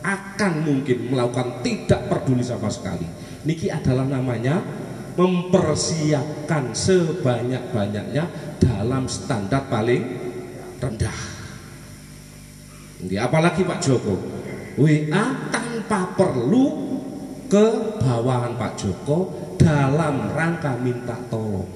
[0.00, 3.04] akan mungkin melakukan tidak peduli sama sekali.
[3.44, 4.60] Niki adalah namanya
[5.20, 10.00] mempersiapkan sebanyak-banyaknya dalam standar paling
[10.80, 11.18] rendah.
[13.20, 14.16] Apalagi Pak Joko,
[14.80, 16.64] WA tanpa perlu
[17.52, 19.18] ke bawahan Pak Joko
[19.60, 21.68] dalam rangka minta tolong.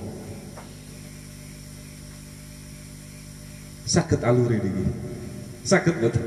[3.84, 4.88] Sakit alur ini,
[5.60, 6.24] sakit betul.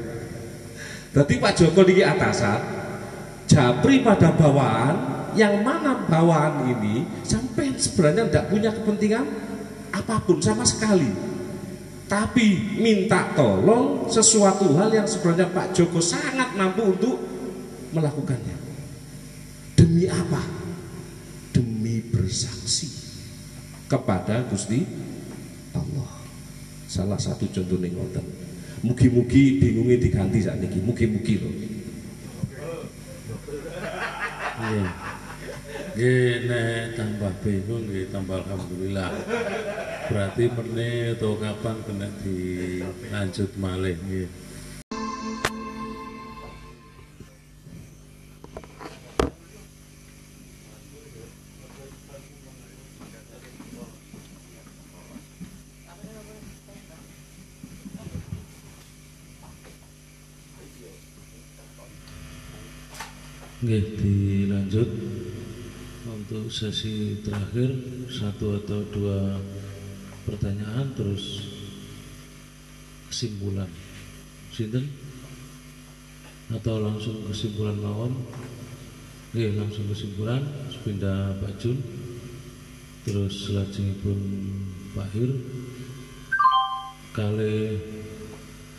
[1.17, 2.61] Jadi Pak Joko di atasan,
[3.49, 9.25] japri pada bawahan, yang mana bawahan ini sampai sebenarnya tidak punya kepentingan
[9.93, 11.07] apa pun sama sekali.
[12.07, 17.19] Tapi minta tolong sesuatu hal yang sebenarnya Pak Joko sangat mampu untuk
[17.91, 18.55] melakukannya.
[19.75, 20.41] Demi apa?
[21.51, 22.87] Demi bersaksi
[23.91, 24.87] kepada Gusti
[25.75, 26.11] Allah.
[26.87, 27.91] Salah satu contoh nih.
[28.87, 30.79] Mugi-mugi bingungnya diganti saat ini.
[30.79, 31.53] Mugi-mugi loh.
[34.57, 35.16] Iya.
[35.97, 39.09] Nek tambah bingung nggih tambah alhamdulillah.
[40.13, 44.29] Berarti meneh atau kapan kena dilanjut malih nggih.
[63.65, 65.06] Nggih dilanjut
[66.27, 67.71] untuk sesi terakhir
[68.11, 69.39] satu atau dua
[70.27, 71.47] pertanyaan terus
[73.07, 73.71] kesimpulan.
[74.51, 74.91] Sinten?
[76.51, 78.11] Atau langsung kesimpulan mawon?
[79.31, 81.79] Nggih langsung kesimpulan sepindah Pak Jun.
[83.07, 83.47] Terus
[84.03, 84.19] pun
[84.99, 85.31] Pak Hir.
[87.15, 87.55] Kali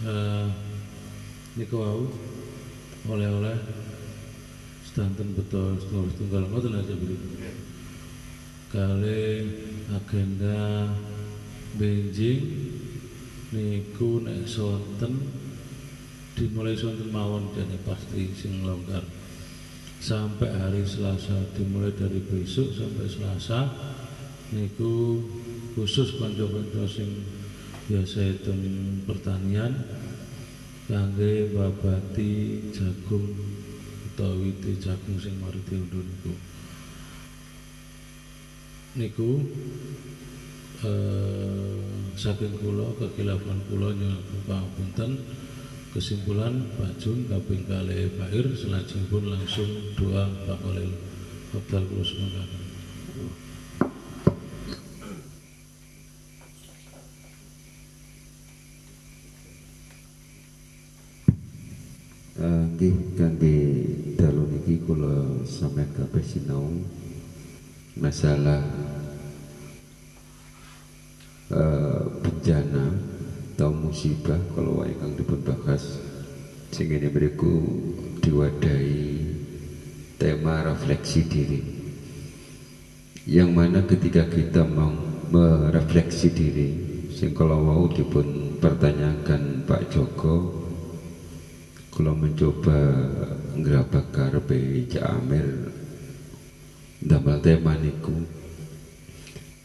[0.05, 0.47] eh,
[1.57, 1.81] niku
[3.09, 3.88] oleh-oleh
[4.99, 7.17] sedanten betul setunggal setunggal ngoten aja beli
[8.67, 9.23] kali
[9.95, 10.91] agenda
[11.79, 12.43] benjing
[13.55, 15.23] niku nek sonten
[16.35, 19.07] dimulai sonten mawon jane pasti sing longgar.
[20.03, 23.71] Sampai hari Selasa dimulai dari besok sampai Selasa
[24.51, 25.23] niku
[25.79, 27.23] khusus kanca-kanca sing
[27.87, 28.51] biasa itu
[29.07, 29.79] pertanian
[30.91, 33.31] kangge babati jagung
[34.27, 36.35] wite jagung sing mari diundhuh niku
[38.99, 39.31] niku
[40.83, 41.79] eh,
[42.19, 45.23] saking kula kekilafan kula nyuwun pangapunten
[45.95, 50.91] kesimpulan Pak Jun kaping kalih Pak Ir selajengipun langsung doa Pak Kolil
[51.55, 52.69] Abdal kula kangge dalu
[62.79, 63.48] niki kula
[66.29, 66.69] sinau
[67.97, 68.61] masalah
[71.49, 72.93] uh, bencana
[73.57, 75.97] atau musibah kalau wae kang dipun bahas.
[76.69, 77.65] Sing ini beriku
[78.21, 79.25] diwadahi
[80.21, 81.61] tema refleksi diri.
[83.25, 84.93] Yang mana ketika kita mau
[85.33, 86.71] merefleksi diri
[87.13, 90.65] sing kalau mau dipun pertanyakan Pak Joko
[91.93, 92.79] kalau mencoba
[93.59, 95.78] ngerabak karpe Cak Amir
[96.99, 98.39] damel tema niku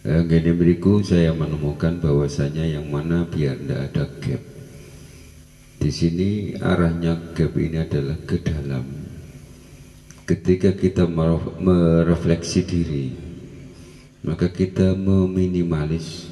[0.06, 4.44] eh, gini beriku saya menemukan bahwasanya yang mana biar tidak ada gap.
[5.84, 6.30] Di sini
[6.60, 8.86] arahnya gap ini adalah ke dalam.
[10.24, 11.04] Ketika kita
[11.60, 13.08] merefleksi diri
[14.24, 16.32] maka kita meminimalis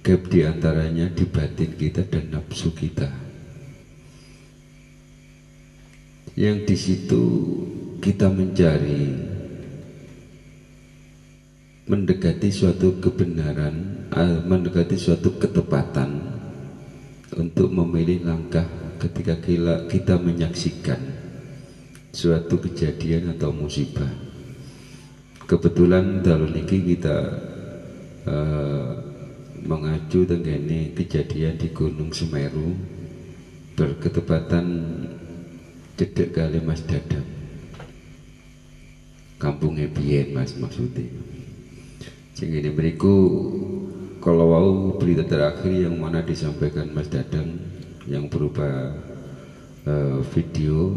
[0.00, 3.12] gap di antaranya di batin kita dan nafsu kita.
[6.32, 7.22] Yang di situ
[8.00, 9.29] kita mencari
[11.90, 16.22] mendekati suatu kebenaran, eh, mendekati suatu ketepatan
[17.34, 18.62] untuk memilih langkah
[19.02, 19.34] ketika
[19.90, 21.02] kita menyaksikan
[22.14, 24.06] suatu kejadian atau musibah.
[25.50, 27.18] Kebetulan dalam ini kita
[28.22, 28.90] uh,
[29.66, 30.62] mengacu dengan
[30.94, 32.70] kejadian di Gunung Semeru
[33.74, 34.66] berketepatan
[35.98, 37.26] cedek kali Mas Dadang
[39.40, 41.08] kampungnya biyen Mas maksudnya
[42.40, 43.16] sing ini beriku
[44.24, 47.52] kalau mau berita terakhir yang mana disampaikan Mas Dadang
[48.08, 48.96] yang berupa
[49.84, 50.96] uh, video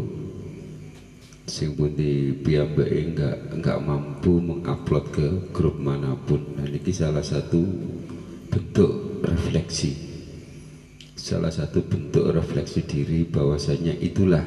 [1.44, 6.40] sing di piyambake enggak enggak mampu mengupload ke grup mana pun.
[6.56, 7.60] Nah ini salah satu
[8.48, 9.92] bentuk refleksi.
[11.12, 14.44] Salah satu bentuk refleksi diri bahwasanya itulah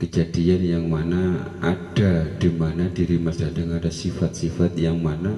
[0.00, 5.36] kejadian yang mana ada di mana diri Mas Dadang ada sifat-sifat yang mana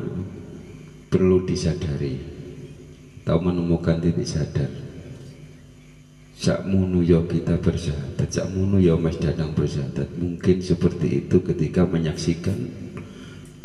[1.10, 2.22] perlu disadari.
[3.26, 4.70] Tahu menemukan titik sadar.
[6.66, 10.14] Munu yo kita bersahadat munu yo Mas Dadang bersahadat.
[10.14, 12.58] Mungkin seperti itu ketika menyaksikan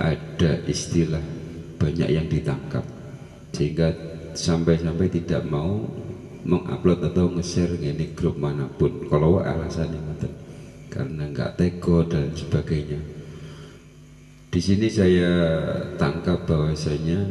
[0.02, 1.22] ada istilah
[1.78, 2.86] banyak yang ditangkap.
[3.54, 3.94] Sehingga
[4.34, 5.86] sampai-sampai tidak mau
[6.46, 9.10] mengupload atau nge-share ini grup mana pun.
[9.10, 10.07] Kalau alasannya
[10.98, 12.98] karena nggak teko dan sebagainya.
[14.50, 15.30] Di sini saya
[16.02, 17.22] tangkap bahwasanya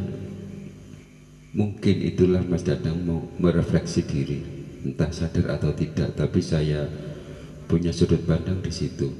[1.51, 4.39] mungkin itulah Mas Dadang mau merefleksi diri,
[4.87, 6.87] entah sadar atau tidak, tapi saya
[7.67, 9.11] punya sudut pandang di situ.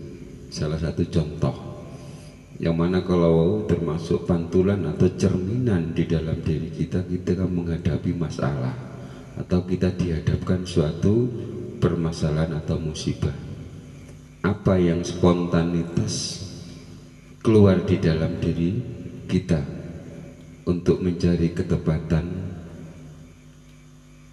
[0.48, 1.56] Salah satu contoh
[2.64, 8.74] yang mana kalau termasuk pantulan atau cerminan di dalam diri kita kita kan menghadapi masalah
[9.38, 11.30] atau kita dihadapkan suatu
[11.78, 13.47] permasalahan atau musibah
[14.48, 16.40] apa yang spontanitas
[17.44, 18.80] keluar di dalam diri
[19.28, 19.60] kita
[20.64, 22.48] untuk mencari ketepatan?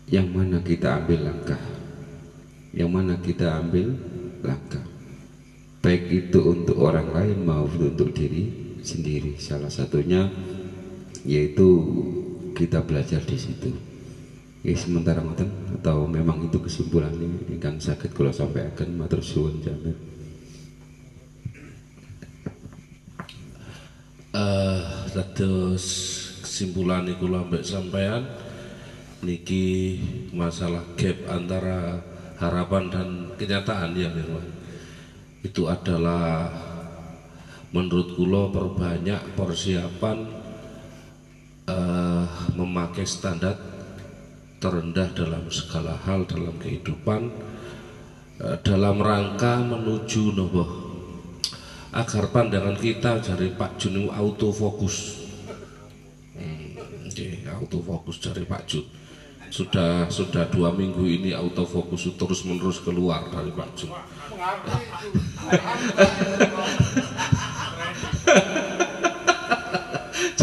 [0.07, 1.63] Yang mana kita ambil langkah?
[2.71, 3.99] Yang mana kita ambil
[4.47, 4.87] langkah?
[5.83, 9.35] Baik itu untuk orang lain maupun untuk diri sendiri.
[9.43, 10.31] Salah satunya
[11.27, 11.67] yaitu
[12.55, 13.94] kita belajar di situ
[14.65, 15.79] ya sementara ngoten.
[15.79, 19.95] Atau memang itu kesimpulannya ingkang sakit kalau sampai akan matur suwun jamin.
[24.35, 24.83] Eh
[25.37, 25.85] terus
[26.43, 28.25] kesimpulan iku ambek sampean.
[29.25, 29.97] Niki
[30.37, 31.97] masalah gap antara
[32.37, 33.09] harapan dan
[33.41, 34.45] kenyataan ya Mirwan
[35.45, 36.49] itu adalah
[37.69, 40.25] menurut kulo perbanyak persiapan
[41.69, 42.25] eh,
[42.57, 43.74] memakai standar
[44.65, 47.29] terendah dalam segala hal dalam kehidupan
[48.41, 50.65] eh, dalam rangka menuju nopo.
[51.93, 55.23] Agar pandangan kita dari Pak Jun autofokus.
[56.35, 56.75] Hmm,
[57.07, 58.83] oke, autofokus dari Pak Jun.
[59.53, 63.93] Sudah sudah dua minggu ini autofokus terus menerus keluar dari Pak Jun.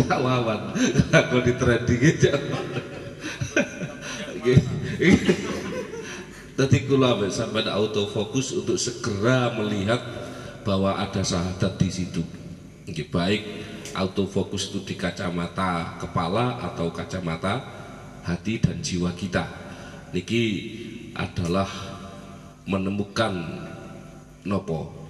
[0.07, 0.71] Cawawan
[1.11, 2.31] aku di trending aja
[6.57, 10.01] Tadi kula sampai autofokus untuk segera melihat
[10.61, 12.21] bahwa ada sahadat di situ.
[12.85, 13.41] Oke, baik
[13.97, 17.61] autofokus itu di kacamata kepala atau kacamata
[18.25, 19.45] hati dan jiwa kita.
[20.11, 20.43] Niki
[21.17, 21.67] adalah
[22.67, 23.33] menemukan
[24.45, 25.01] nopo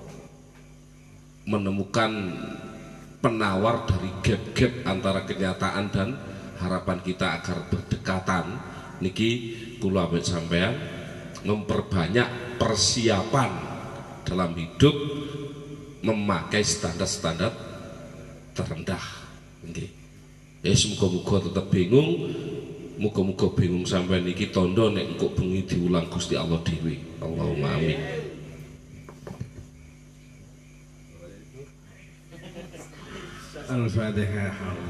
[1.41, 2.11] menemukan
[3.19, 6.09] penawar dari gap-gap antara kenyataan dan
[6.61, 8.45] harapan kita agar berdekatan
[9.01, 9.29] niki
[9.81, 10.73] kula ambek sampean
[11.41, 13.49] memperbanyak persiapan
[14.21, 14.93] dalam hidup
[16.05, 17.53] memakai standar-standar
[18.53, 19.01] terendah.
[19.65, 19.89] Nggih.
[20.61, 22.29] Ya muga-muga tetap bingung.
[23.01, 27.01] Muga-muga bingung sampai niki tondo nek engko bengi diulang Gusti Allah dhewe.
[27.17, 27.97] Allahumma amin.
[33.71, 34.80] Al-Fatihah.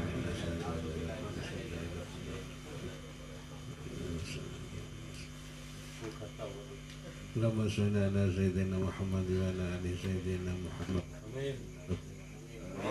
[7.37, 11.05] اللهم صل على سيدنا محمد وعلى ال سيدنا محمد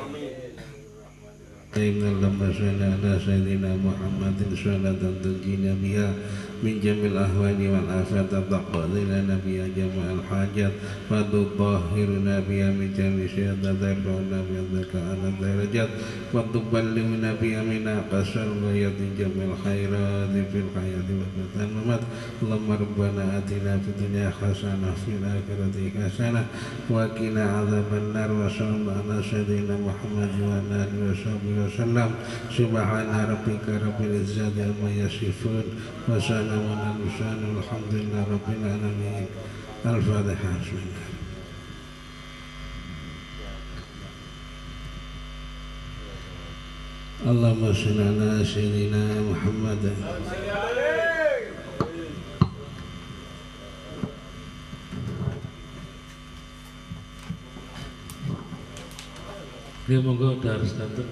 [0.03, 0.35] آمين
[1.77, 6.09] اللهم صل على سيدنا محمد صلاة تنجينا بها
[6.63, 10.73] من جميع الأهوال والآفات تقضي لنا بها جميع الحاجات
[11.11, 15.89] وتطهرنا بها من جميع الشهادات ترفعنا بها ذلك على الدرجات
[16.35, 22.01] وتبلغنا بها من أقصى الغايات جميع الخيرات في الحياة وفي الممات
[22.43, 26.43] اللهم ربنا آتنا في الدنيا حسنة في الآخرة حسنة
[26.91, 32.09] وقنا عذاب النار وصلى الله على سيدنا محمد وعلى آله وصحبه وسلم
[32.59, 35.65] سبحان ربك رب العزة عما يصفون
[36.09, 39.28] وسلام على المرسلين والحمد لله رب العالمين.
[39.86, 41.08] الفاتحة بسم الله.
[47.32, 49.84] اللهم صل على سيدنا محمد.
[59.92, 61.04] Ya monggo dari standar